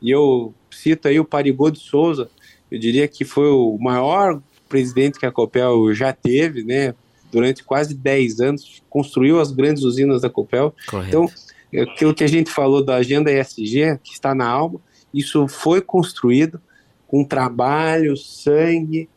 e 0.00 0.10
eu 0.10 0.54
cito 0.70 1.08
aí 1.08 1.18
o 1.18 1.24
Parigô 1.24 1.70
de 1.70 1.80
Souza, 1.80 2.30
eu 2.70 2.78
diria 2.78 3.08
que 3.08 3.24
foi 3.24 3.48
o 3.48 3.76
maior 3.78 4.40
presidente 4.68 5.18
que 5.18 5.26
a 5.26 5.32
Copel 5.32 5.92
já 5.94 6.12
teve, 6.12 6.62
né? 6.62 6.94
Durante 7.30 7.62
quase 7.64 7.94
10 7.94 8.40
anos, 8.40 8.82
construiu 8.88 9.40
as 9.40 9.52
grandes 9.52 9.82
usinas 9.82 10.22
da 10.22 10.30
Copel. 10.30 10.74
Correto. 10.86 11.08
Então, 11.08 11.82
aquilo 11.82 12.14
que 12.14 12.24
a 12.24 12.28
gente 12.28 12.50
falou 12.50 12.84
da 12.84 12.96
agenda 12.96 13.30
ESG, 13.30 13.98
que 14.02 14.12
está 14.12 14.34
na 14.34 14.46
alma, 14.46 14.80
isso 15.12 15.46
foi 15.48 15.80
construído 15.80 16.60
com 17.06 17.24
trabalho, 17.24 18.16
sangue, 18.16 19.08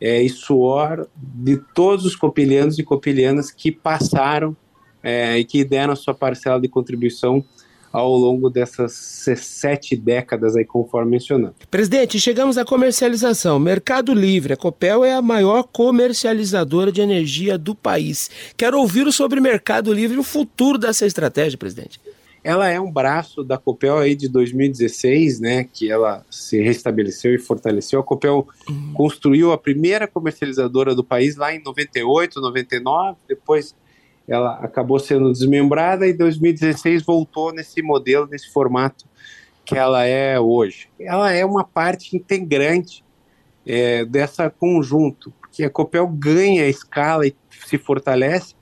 é, 0.00 0.22
e 0.22 0.28
suor 0.28 1.08
de 1.16 1.56
todos 1.74 2.04
os 2.04 2.16
copilianos 2.16 2.78
e 2.78 2.82
copilianas 2.82 3.50
que 3.50 3.70
passaram 3.70 4.56
é, 5.02 5.38
e 5.38 5.44
que 5.44 5.64
deram 5.64 5.92
a 5.92 5.96
sua 5.96 6.14
parcela 6.14 6.60
de 6.60 6.68
contribuição 6.68 7.44
ao 7.94 8.16
longo 8.16 8.50
dessas 8.50 8.92
sete 8.92 9.94
décadas 9.94 10.56
aí, 10.56 10.64
conforme 10.64 11.12
mencionado. 11.12 11.54
Presidente, 11.70 12.18
chegamos 12.18 12.58
à 12.58 12.64
comercialização. 12.64 13.56
Mercado 13.60 14.12
Livre, 14.12 14.54
a 14.54 14.56
Copel 14.56 15.04
é 15.04 15.12
a 15.12 15.22
maior 15.22 15.62
comercializadora 15.62 16.90
de 16.90 17.00
energia 17.00 17.56
do 17.56 17.72
país. 17.72 18.28
Quero 18.56 18.80
ouvir 18.80 19.12
sobre 19.12 19.40
Mercado 19.40 19.92
Livre 19.92 20.16
e 20.16 20.20
o 20.20 20.24
futuro 20.24 20.76
dessa 20.76 21.06
estratégia, 21.06 21.56
presidente 21.56 22.00
ela 22.42 22.68
é 22.68 22.78
um 22.78 22.92
braço 22.92 23.42
da 23.42 23.56
Copel 23.56 23.96
aí 23.96 24.14
de 24.14 24.28
2016, 24.28 25.40
né, 25.40 25.64
que 25.64 25.90
ela 25.90 26.22
se 26.30 26.60
restabeleceu 26.60 27.34
e 27.34 27.38
fortaleceu. 27.38 27.98
A 28.00 28.02
Copel 28.02 28.46
uhum. 28.68 28.92
construiu 28.92 29.50
a 29.50 29.56
primeira 29.56 30.06
comercializadora 30.06 30.94
do 30.94 31.02
país 31.02 31.36
lá 31.36 31.54
em 31.54 31.62
98, 31.62 32.42
99, 32.42 33.16
depois 33.26 33.74
ela 34.26 34.54
acabou 34.60 34.98
sendo 34.98 35.30
desmembrada 35.32 36.06
e 36.06 36.12
em 36.12 36.16
2016 36.16 37.02
voltou 37.02 37.52
nesse 37.52 37.82
modelo, 37.82 38.26
nesse 38.26 38.50
formato 38.52 39.04
que 39.64 39.76
ela 39.76 40.04
é 40.04 40.38
hoje. 40.38 40.88
Ela 40.98 41.32
é 41.32 41.44
uma 41.44 41.64
parte 41.64 42.16
integrante 42.16 43.04
é, 43.66 44.04
dessa 44.04 44.50
conjunto, 44.50 45.32
porque 45.40 45.64
a 45.64 45.70
Copel 45.70 46.06
ganha 46.08 46.68
escala 46.68 47.26
e 47.26 47.34
se 47.66 47.78
fortalece 47.78 48.54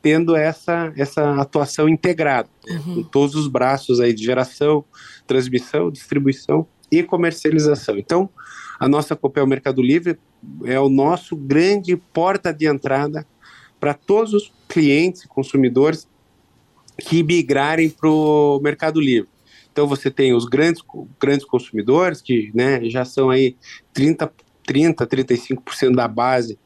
tendo 0.00 0.36
essa, 0.36 0.92
essa 0.96 1.40
atuação 1.40 1.88
integrada, 1.88 2.48
né, 2.66 2.80
uhum. 2.86 2.94
com 2.94 3.02
todos 3.02 3.34
os 3.34 3.48
braços 3.48 4.00
aí 4.00 4.12
de 4.12 4.24
geração, 4.24 4.84
transmissão, 5.26 5.90
distribuição 5.90 6.66
e 6.90 7.02
comercialização. 7.02 7.98
Então, 7.98 8.30
a 8.78 8.88
nossa 8.88 9.16
Copel 9.16 9.46
Mercado 9.46 9.82
Livre 9.82 10.18
é 10.64 10.78
o 10.78 10.88
nosso 10.88 11.34
grande 11.36 11.96
porta 11.96 12.52
de 12.52 12.66
entrada 12.66 13.26
para 13.78 13.94
todos 13.94 14.32
os 14.34 14.52
clientes 14.68 15.22
e 15.22 15.28
consumidores 15.28 16.08
que 16.98 17.22
migrarem 17.22 17.88
para 17.88 18.08
o 18.08 18.60
Mercado 18.62 19.00
Livre. 19.00 19.28
Então 19.72 19.86
você 19.86 20.10
tem 20.10 20.34
os 20.34 20.44
grandes, 20.44 20.82
grandes 21.20 21.46
consumidores 21.46 22.20
que 22.20 22.50
né, 22.54 22.84
já 22.88 23.04
são 23.04 23.30
aí 23.30 23.56
30, 23.92 24.30
30 24.66 25.06
35% 25.06 25.94
da 25.94 26.08
base 26.08 26.58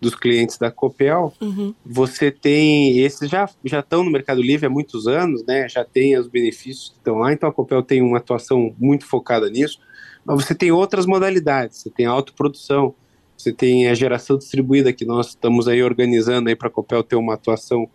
dos 0.00 0.14
clientes 0.14 0.58
da 0.58 0.70
Copel, 0.70 1.32
uhum. 1.40 1.74
você 1.84 2.30
tem, 2.30 2.98
esses 2.98 3.30
já, 3.30 3.48
já 3.64 3.80
estão 3.80 4.04
no 4.04 4.10
Mercado 4.10 4.42
Livre 4.42 4.66
há 4.66 4.70
muitos 4.70 5.06
anos, 5.06 5.44
né, 5.46 5.66
já 5.68 5.84
tem 5.84 6.18
os 6.18 6.28
benefícios 6.28 6.90
que 6.90 6.96
estão 6.96 7.16
lá, 7.16 7.32
então 7.32 7.48
a 7.48 7.52
Copel 7.52 7.82
tem 7.82 8.02
uma 8.02 8.18
atuação 8.18 8.74
muito 8.78 9.06
focada 9.06 9.48
nisso, 9.48 9.78
mas 10.24 10.44
você 10.44 10.54
tem 10.54 10.70
outras 10.70 11.06
modalidades, 11.06 11.78
você 11.78 11.90
tem 11.90 12.04
a 12.04 12.10
autoprodução, 12.10 12.94
você 13.36 13.52
tem 13.52 13.88
a 13.88 13.94
geração 13.94 14.38
distribuída 14.38 14.92
que 14.92 15.04
nós 15.04 15.28
estamos 15.28 15.68
aí 15.68 15.82
organizando 15.82 16.48
aí 16.48 16.56
para 16.56 16.68
a 16.68 16.70
Copel 16.70 17.02
ter 17.02 17.16
uma 17.16 17.34
atuação 17.34 17.88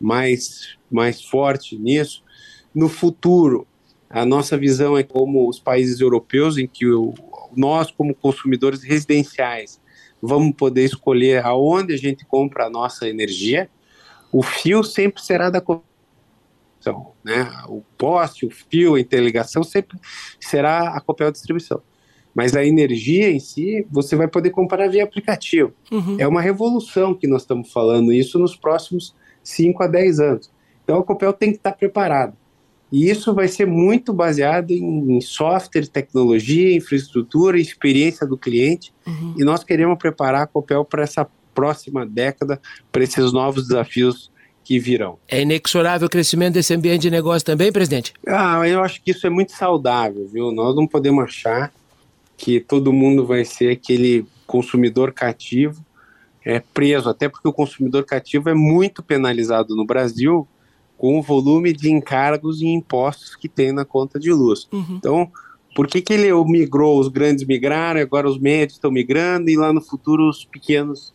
mais, 0.00 0.76
mais 0.90 1.22
forte 1.22 1.76
nisso. 1.78 2.22
No 2.74 2.88
futuro, 2.88 3.66
a 4.08 4.24
nossa 4.24 4.56
visão 4.56 4.96
é 4.96 5.02
como 5.02 5.48
os 5.48 5.58
países 5.58 6.00
europeus, 6.00 6.56
em 6.56 6.66
que 6.66 6.86
o, 6.86 7.12
nós, 7.54 7.90
como 7.90 8.14
consumidores 8.14 8.82
residenciais, 8.82 9.80
vamos 10.20 10.54
poder 10.56 10.84
escolher 10.84 11.44
aonde 11.44 11.92
a 11.92 11.98
gente 11.98 12.24
compra 12.24 12.66
a 12.66 12.70
nossa 12.70 13.08
energia. 13.08 13.68
O 14.32 14.42
fio 14.42 14.82
sempre 14.82 15.22
será 15.22 15.50
da 15.50 15.60
Copel, 15.60 15.84
né? 17.22 17.50
O 17.68 17.82
poste, 17.98 18.46
o 18.46 18.50
fio, 18.50 18.94
a 18.94 19.00
interligação 19.00 19.62
sempre 19.62 19.98
será 20.40 20.96
a 20.96 21.00
Copel 21.00 21.30
Distribuição. 21.30 21.82
Mas 22.36 22.54
a 22.54 22.62
energia 22.62 23.30
em 23.30 23.40
si, 23.40 23.86
você 23.90 24.14
vai 24.14 24.28
poder 24.28 24.50
comprar 24.50 24.88
via 24.88 25.04
aplicativo. 25.04 25.72
Uhum. 25.90 26.16
É 26.18 26.28
uma 26.28 26.42
revolução 26.42 27.14
que 27.14 27.26
nós 27.26 27.42
estamos 27.42 27.72
falando, 27.72 28.12
isso 28.12 28.38
nos 28.38 28.54
próximos 28.54 29.14
5 29.42 29.82
a 29.82 29.86
10 29.86 30.20
anos. 30.20 30.50
Então 30.84 30.98
a 30.98 31.02
Copel 31.02 31.32
tem 31.32 31.50
que 31.50 31.56
estar 31.56 31.72
preparada. 31.72 32.34
E 32.92 33.08
isso 33.08 33.34
vai 33.34 33.48
ser 33.48 33.66
muito 33.66 34.12
baseado 34.12 34.70
em 34.70 35.18
software, 35.22 35.86
tecnologia, 35.86 36.76
infraestrutura, 36.76 37.58
experiência 37.58 38.26
do 38.26 38.36
cliente. 38.36 38.92
Uhum. 39.06 39.34
E 39.38 39.42
nós 39.42 39.64
queremos 39.64 39.96
preparar 39.96 40.42
a 40.42 40.46
Copel 40.46 40.84
para 40.84 41.04
essa 41.04 41.26
próxima 41.54 42.04
década, 42.04 42.60
para 42.92 43.02
esses 43.02 43.32
novos 43.32 43.66
desafios 43.66 44.30
que 44.62 44.78
virão. 44.78 45.18
É 45.26 45.40
inexorável 45.40 46.06
o 46.06 46.10
crescimento 46.10 46.54
desse 46.54 46.74
ambiente 46.74 47.02
de 47.02 47.10
negócio 47.10 47.46
também, 47.46 47.72
presidente? 47.72 48.12
Ah, 48.26 48.60
eu 48.68 48.82
acho 48.82 49.02
que 49.02 49.12
isso 49.12 49.26
é 49.26 49.30
muito 49.30 49.52
saudável, 49.52 50.28
viu? 50.28 50.52
Nós 50.52 50.76
não 50.76 50.86
podemos 50.86 51.24
achar 51.24 51.72
que 52.36 52.60
todo 52.60 52.92
mundo 52.92 53.26
vai 53.26 53.44
ser 53.44 53.70
aquele 53.70 54.26
consumidor 54.46 55.12
cativo 55.12 55.84
é, 56.44 56.60
preso, 56.60 57.08
até 57.08 57.28
porque 57.28 57.48
o 57.48 57.52
consumidor 57.52 58.04
cativo 58.04 58.48
é 58.48 58.54
muito 58.54 59.02
penalizado 59.02 59.74
no 59.74 59.84
Brasil 59.84 60.46
com 60.96 61.18
o 61.18 61.22
volume 61.22 61.72
de 61.72 61.90
encargos 61.90 62.62
e 62.62 62.66
impostos 62.66 63.34
que 63.34 63.48
tem 63.48 63.72
na 63.72 63.84
conta 63.84 64.18
de 64.18 64.32
luz. 64.32 64.68
Uhum. 64.72 64.96
Então, 64.96 65.30
por 65.74 65.86
que, 65.86 66.00
que 66.00 66.12
ele 66.12 66.32
migrou, 66.44 66.98
os 66.98 67.08
grandes 67.08 67.44
migraram, 67.44 68.00
agora 68.00 68.28
os 68.28 68.38
médios 68.38 68.74
estão 68.74 68.90
migrando 68.90 69.50
e 69.50 69.56
lá 69.56 69.72
no 69.72 69.80
futuro 69.82 70.28
os 70.28 70.44
pequenos 70.44 71.12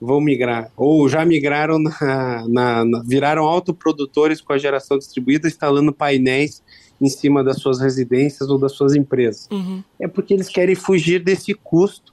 vão 0.00 0.20
migrar? 0.20 0.72
Ou 0.76 1.08
já 1.08 1.24
migraram, 1.24 1.78
na, 1.78 2.44
na, 2.48 2.84
na, 2.84 3.02
viraram 3.06 3.44
autoprodutores 3.44 4.40
com 4.40 4.52
a 4.52 4.58
geração 4.58 4.98
distribuída, 4.98 5.46
instalando 5.46 5.92
painéis 5.92 6.62
em 7.00 7.08
cima 7.08 7.42
das 7.42 7.58
suas 7.58 7.80
residências 7.80 8.48
ou 8.50 8.58
das 8.58 8.72
suas 8.72 8.94
empresas. 8.94 9.48
Uhum. 9.50 9.82
É 9.98 10.06
porque 10.06 10.34
eles 10.34 10.48
querem 10.48 10.74
fugir 10.74 11.22
desse 11.22 11.54
custo 11.54 12.12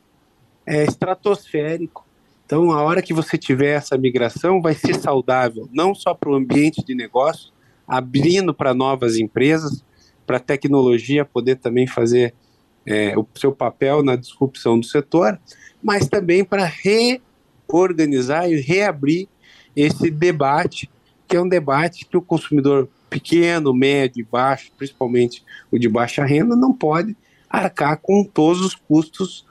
é, 0.66 0.84
estratosférico. 0.84 2.06
Então, 2.46 2.72
a 2.72 2.82
hora 2.82 3.02
que 3.02 3.14
você 3.14 3.38
tiver 3.38 3.76
essa 3.76 3.98
migração, 3.98 4.62
vai 4.62 4.74
ser 4.74 4.96
saudável, 4.96 5.68
não 5.74 5.94
só 5.94 6.14
para 6.14 6.30
o 6.30 6.36
ambiente 6.36 6.84
de 6.84 6.96
negócio, 6.96 7.52
abrindo 7.86 8.54
para 8.54 8.74
novas 8.74 9.18
empresas, 9.18 9.84
para 10.26 10.38
a 10.38 10.42
tecnologia 10.42 11.26
poder 11.26 11.58
também 11.58 11.86
fazer 11.88 12.34
é, 12.86 13.18
o 13.18 13.28
seu 13.36 13.52
papel 13.52 14.02
na 14.02 14.16
disrupção 14.16 14.80
do 14.80 14.86
setor, 14.86 15.38
mas 15.84 16.08
também 16.08 16.44
para 16.44 16.66
reorganizar 16.66 18.50
e 18.50 18.62
reabrir 18.62 19.28
esse 19.76 20.10
debate, 20.10 20.90
que 21.28 21.36
é 21.36 21.42
um 21.42 21.48
debate 21.48 22.06
que 22.06 22.18
o 22.18 22.22
consumidor 22.22 22.90
pequeno, 23.10 23.74
médio 23.74 24.22
e 24.22 24.24
baixo, 24.24 24.72
principalmente 24.78 25.44
o 25.72 25.78
de 25.78 25.88
baixa 25.88 26.26
renda, 26.26 26.56
não 26.56 26.74
pode 26.74 27.16
arcar 27.50 28.00
com 28.02 28.24
todos 28.24 28.62
os 28.62 28.76
custos 28.76 29.46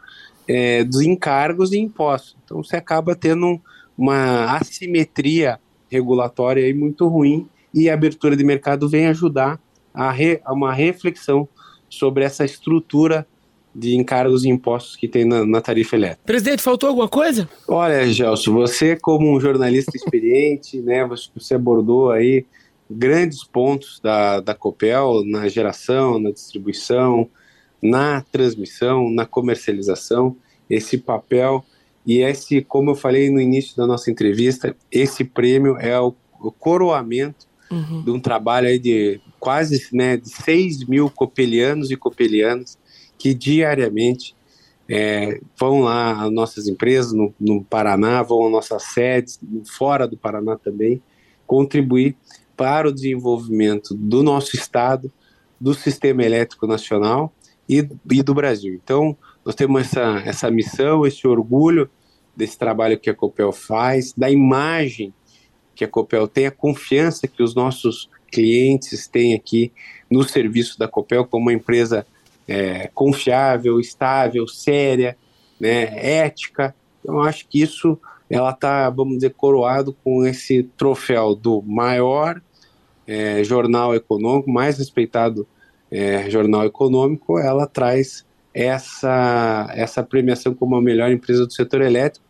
é, 0.49 0.85
dos 0.85 1.01
encargos 1.01 1.73
e 1.73 1.79
impostos. 1.79 2.37
Então 2.45 2.63
você 2.63 2.77
acaba 2.77 3.15
tendo 3.15 3.61
uma 3.97 4.57
assimetria 4.57 5.59
regulatória 5.91 6.65
aí 6.65 6.75
muito 6.75 7.09
ruim 7.09 7.49
e 7.73 7.89
a 7.89 7.95
abertura 7.95 8.37
de 8.37 8.45
mercado 8.45 8.89
vem 8.89 9.07
ajudar 9.07 9.61
a, 9.93 10.11
re, 10.11 10.41
a 10.45 10.53
uma 10.53 10.73
reflexão 10.73 11.49
sobre 11.89 12.25
essa 12.25 12.45
estrutura 12.45 13.27
de 13.75 13.95
encargos 13.95 14.45
e 14.45 14.49
impostos 14.49 14.97
que 14.97 15.07
tem 15.07 15.25
na, 15.25 15.45
na, 15.45 15.61
tarifa 15.61 15.97
elétrica. 15.97 16.23
Presidente, 16.25 16.63
faltou 16.63 16.89
alguma 16.89 17.09
coisa? 17.09 17.47
Olha, 17.69 18.07
Gelson, 18.07 18.55
você 18.55 18.97
como 18.97 19.35
um 19.35 19.39
jornalista 19.39 19.95
experiente, 19.95 20.81
né, 20.81 21.07
você 21.35 21.55
abordou 21.55 22.11
aí 22.11 22.47
grandes 22.91 23.45
pontos 23.45 24.01
da, 24.01 24.41
da 24.41 24.55
Copel 24.55 25.23
na 25.25 25.49
geração, 25.49 26.19
na 26.19 26.31
distribuição, 26.31 27.29
na 27.83 28.23
transmissão, 28.33 29.11
na 29.11 29.27
comercialização, 29.27 30.37
esse 30.69 30.99
papel 30.99 31.65
e 32.07 32.19
esse, 32.19 32.63
como 32.63 32.91
eu 32.91 32.95
falei 32.95 33.31
no 33.31 33.41
início 33.41 33.77
da 33.77 33.87
nossa 33.87 34.11
entrevista, 34.11 34.77
esse 34.91 35.25
prêmio 35.25 35.77
é 35.77 35.99
o, 36.01 36.15
o 36.41 36.53
coroamento 36.53 37.47
uhum. 37.71 38.03
de 38.03 38.11
um 38.11 38.21
trabalho 38.21 38.69
aí 38.69 38.79
de 38.79 39.21
quase 39.41 39.89
né, 39.93 40.17
de 40.17 40.29
6 40.31 40.87
mil 40.87 41.11
copelianos 41.11 41.91
e 41.91 41.97
copelianas 41.97 42.79
que 43.19 43.35
diariamente 43.35 44.37
é, 44.89 45.41
vão 45.59 45.81
lá 45.81 46.23
às 46.23 46.33
nossas 46.33 46.69
empresas 46.69 47.13
no, 47.13 47.35
no 47.41 47.65
Paraná, 47.65 48.23
vão 48.23 48.47
às 48.47 48.53
nossas 48.53 48.83
sedes, 48.85 49.41
fora 49.77 50.07
do 50.07 50.17
Paraná 50.17 50.57
também, 50.57 51.03
contribuir 51.47 52.17
para 52.57 52.89
o 52.89 52.93
desenvolvimento 52.93 53.95
do 53.95 54.23
nosso 54.23 54.57
Estado, 54.57 55.13
do 55.61 55.75
sistema 55.75 56.25
elétrico 56.25 56.67
nacional 56.67 57.33
e, 57.69 57.87
e 58.11 58.23
do 58.23 58.35
Brasil. 58.35 58.75
Então, 58.75 59.17
nós 59.45 59.55
temos 59.55 59.83
essa, 59.83 60.23
essa 60.25 60.51
missão, 60.51 61.07
esse 61.07 61.27
orgulho 61.27 61.91
desse 62.37 62.59
trabalho 62.59 62.99
que 62.99 63.11
a 63.11 63.15
Copel 63.15 63.53
faz, 63.53 64.13
da 64.13 64.31
imagem 64.31 65.13
que 65.75 65.85
a 65.85 65.89
Copel 65.89 66.27
tem, 66.27 66.47
a 66.47 66.51
confiança 66.51 67.29
que 67.29 67.43
os 67.43 67.55
nossos 67.55 68.09
clientes 68.31 69.07
têm 69.07 69.35
aqui 69.35 69.73
no 70.11 70.23
serviço 70.23 70.79
da 70.79 70.89
Copel 70.89 71.25
como 71.27 71.47
uma 71.47 71.53
empresa 71.53 72.07
é, 72.49 72.89
confiável, 72.95 73.79
estável, 73.79 74.47
séria, 74.47 75.17
né, 75.61 76.23
ética. 76.23 76.75
Então, 77.01 77.21
acho 77.23 77.47
que 77.49 77.61
isso 77.61 77.99
ela 78.29 78.51
está, 78.51 78.91
vamos 78.91 79.17
dizer, 79.17 79.35
coroado 79.35 79.93
com 80.03 80.27
esse 80.27 80.65
troféu 80.77 81.35
do 81.35 81.63
maior 81.63 82.41
é, 83.07 83.43
jornal 83.45 83.95
econômico, 83.95 84.51
mais 84.51 84.79
respeitado 84.79 85.47
é, 85.91 86.29
jornal 86.29 86.65
econômico, 86.65 87.39
ela 87.39 87.67
traz 87.67 88.25
essa, 88.53 89.71
essa 89.75 90.03
premiação 90.03 90.55
como 90.55 90.77
a 90.77 90.83
melhor 90.83 91.11
empresa 91.11 91.47
do 91.47 91.53
setor 91.53 91.83
elétrico, 91.83 92.25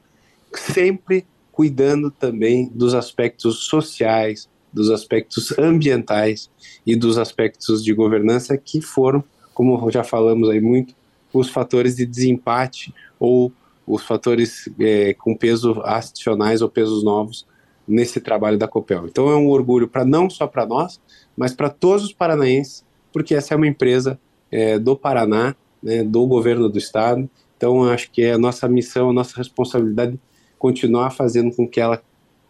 sempre 0.54 1.24
cuidando 1.52 2.10
também 2.10 2.68
dos 2.74 2.94
aspectos 2.94 3.64
sociais, 3.64 4.48
dos 4.72 4.90
aspectos 4.90 5.56
ambientais 5.58 6.50
e 6.84 6.94
dos 6.94 7.16
aspectos 7.16 7.82
de 7.82 7.94
governança 7.94 8.58
que 8.58 8.80
foram, 8.80 9.24
como 9.54 9.90
já 9.90 10.04
falamos 10.04 10.50
aí 10.50 10.60
muito, 10.60 10.94
os 11.32 11.48
fatores 11.48 11.96
de 11.96 12.04
desempate 12.04 12.92
ou 13.18 13.52
os 13.86 14.02
fatores 14.02 14.68
é, 14.78 15.14
com 15.14 15.36
peso 15.36 15.80
adicionais 15.84 16.60
ou 16.60 16.68
pesos 16.68 17.04
novos 17.04 17.46
nesse 17.86 18.20
trabalho 18.20 18.58
da 18.58 18.66
Copel. 18.66 19.06
Então 19.06 19.30
é 19.30 19.36
um 19.36 19.48
orgulho 19.48 19.88
para 19.88 20.04
não 20.04 20.28
só 20.28 20.46
para 20.46 20.66
nós, 20.66 21.00
mas 21.36 21.52
para 21.52 21.68
todos 21.68 22.04
os 22.04 22.12
paranaenses, 22.12 22.84
porque 23.12 23.34
essa 23.34 23.54
é 23.54 23.56
uma 23.56 23.66
empresa 23.66 24.18
é, 24.50 24.78
do 24.78 24.96
Paraná, 24.96 25.54
né, 25.82 26.02
do 26.02 26.26
governo 26.26 26.68
do 26.68 26.78
estado. 26.78 27.28
Então 27.56 27.84
acho 27.84 28.10
que 28.10 28.22
é 28.22 28.32
a 28.32 28.38
nossa 28.38 28.68
missão, 28.68 29.10
a 29.10 29.12
nossa 29.12 29.36
responsabilidade 29.36 30.18
continuar 30.58 31.10
fazendo 31.10 31.54
com 31.54 31.68
que 31.68 31.80
ela 31.80 32.02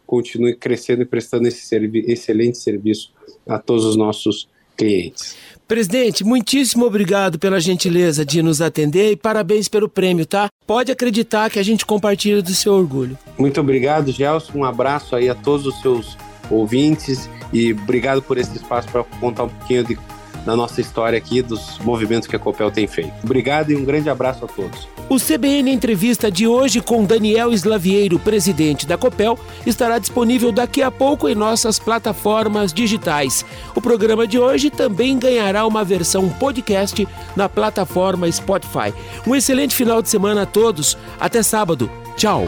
continue 0.07 0.55
crescendo 0.55 1.03
e 1.03 1.07
prestando 1.07 1.49
esse 1.49 1.66
servi 1.66 2.05
excelente 2.07 2.59
serviço 2.59 3.12
a 3.47 3.59
todos 3.59 3.84
os 3.84 3.97
nossos 3.97 4.49
clientes. 4.76 5.37
Presidente, 5.69 6.23
muitíssimo 6.23 6.87
obrigado 6.87 7.41
pela 7.41 7.59
gentileza 7.59 8.25
de 8.25 8.41
nos 8.41 8.61
atender 8.61 9.11
e 9.11 9.17
parabéns 9.17 9.67
pelo 9.67 9.89
prêmio, 9.89 10.25
tá? 10.25 10.49
Pode 10.64 10.93
acreditar 10.93 11.51
que 11.51 11.59
a 11.59 11.62
gente 11.62 11.85
compartilha 11.85 12.41
do 12.41 12.55
seu 12.55 12.73
orgulho. 12.73 13.19
Muito 13.37 13.61
obrigado, 13.61 14.12
Gelson. 14.12 14.59
Um 14.59 14.64
abraço 14.64 15.17
aí 15.17 15.29
a 15.29 15.35
todos 15.35 15.67
os 15.67 15.81
seus 15.81 16.17
ouvintes 16.49 17.29
e 17.53 17.73
obrigado 17.73 18.23
por 18.23 18.39
esse 18.39 18.57
espaço 18.57 18.89
para 18.91 19.03
contar 19.03 19.45
um 19.45 19.49
pouquinho 19.49 19.83
de, 19.83 19.99
da 20.47 20.57
nossa 20.57 20.81
história 20.81 21.19
aqui, 21.19 21.43
dos 21.43 21.79
movimentos 21.81 22.29
que 22.29 22.37
a 22.37 22.39
Copel 22.39 22.71
tem 22.71 22.87
feito. 22.87 23.13
Obrigado 23.23 23.73
e 23.73 23.77
um 23.77 23.85
grande 23.85 24.09
abraço 24.09 24.45
a 24.45 24.49
todos. 24.49 24.89
O 25.09 25.19
CBN 25.19 25.71
Entrevista 25.71 26.31
de 26.31 26.47
hoje 26.47 26.81
com 26.81 27.05
Daniel 27.05 27.53
Slavieiro, 27.53 28.19
presidente 28.19 28.87
da 28.87 28.97
Copel, 28.97 29.39
estará 29.67 29.99
disponível 29.99 30.51
daqui 30.51 30.83
a 30.83 30.91
pouco 30.91 31.29
em 31.29 31.35
nossas 31.35 31.79
plataformas 31.79 32.73
digitais. 32.73 33.45
O 33.75 33.81
programa 33.81 34.27
de 34.27 34.39
hoje 34.39 34.71
também 34.71 35.19
ganhará 35.19 35.67
uma 35.67 35.85
versão 35.85 36.29
podcast 36.29 37.07
na 37.35 37.49
plataforma 37.49 38.31
Spotify. 38.31 38.95
Um 39.27 39.35
excelente 39.35 39.75
final 39.75 40.01
de 40.01 40.09
semana 40.09 40.43
a 40.43 40.47
todos. 40.47 40.97
Até 41.21 41.43
sábado. 41.43 41.91
Tchau. 42.17 42.47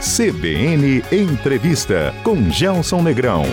CBN 0.00 1.02
Entrevista 1.10 2.14
com 2.22 2.50
Gelson 2.50 3.02
Negrão. 3.02 3.44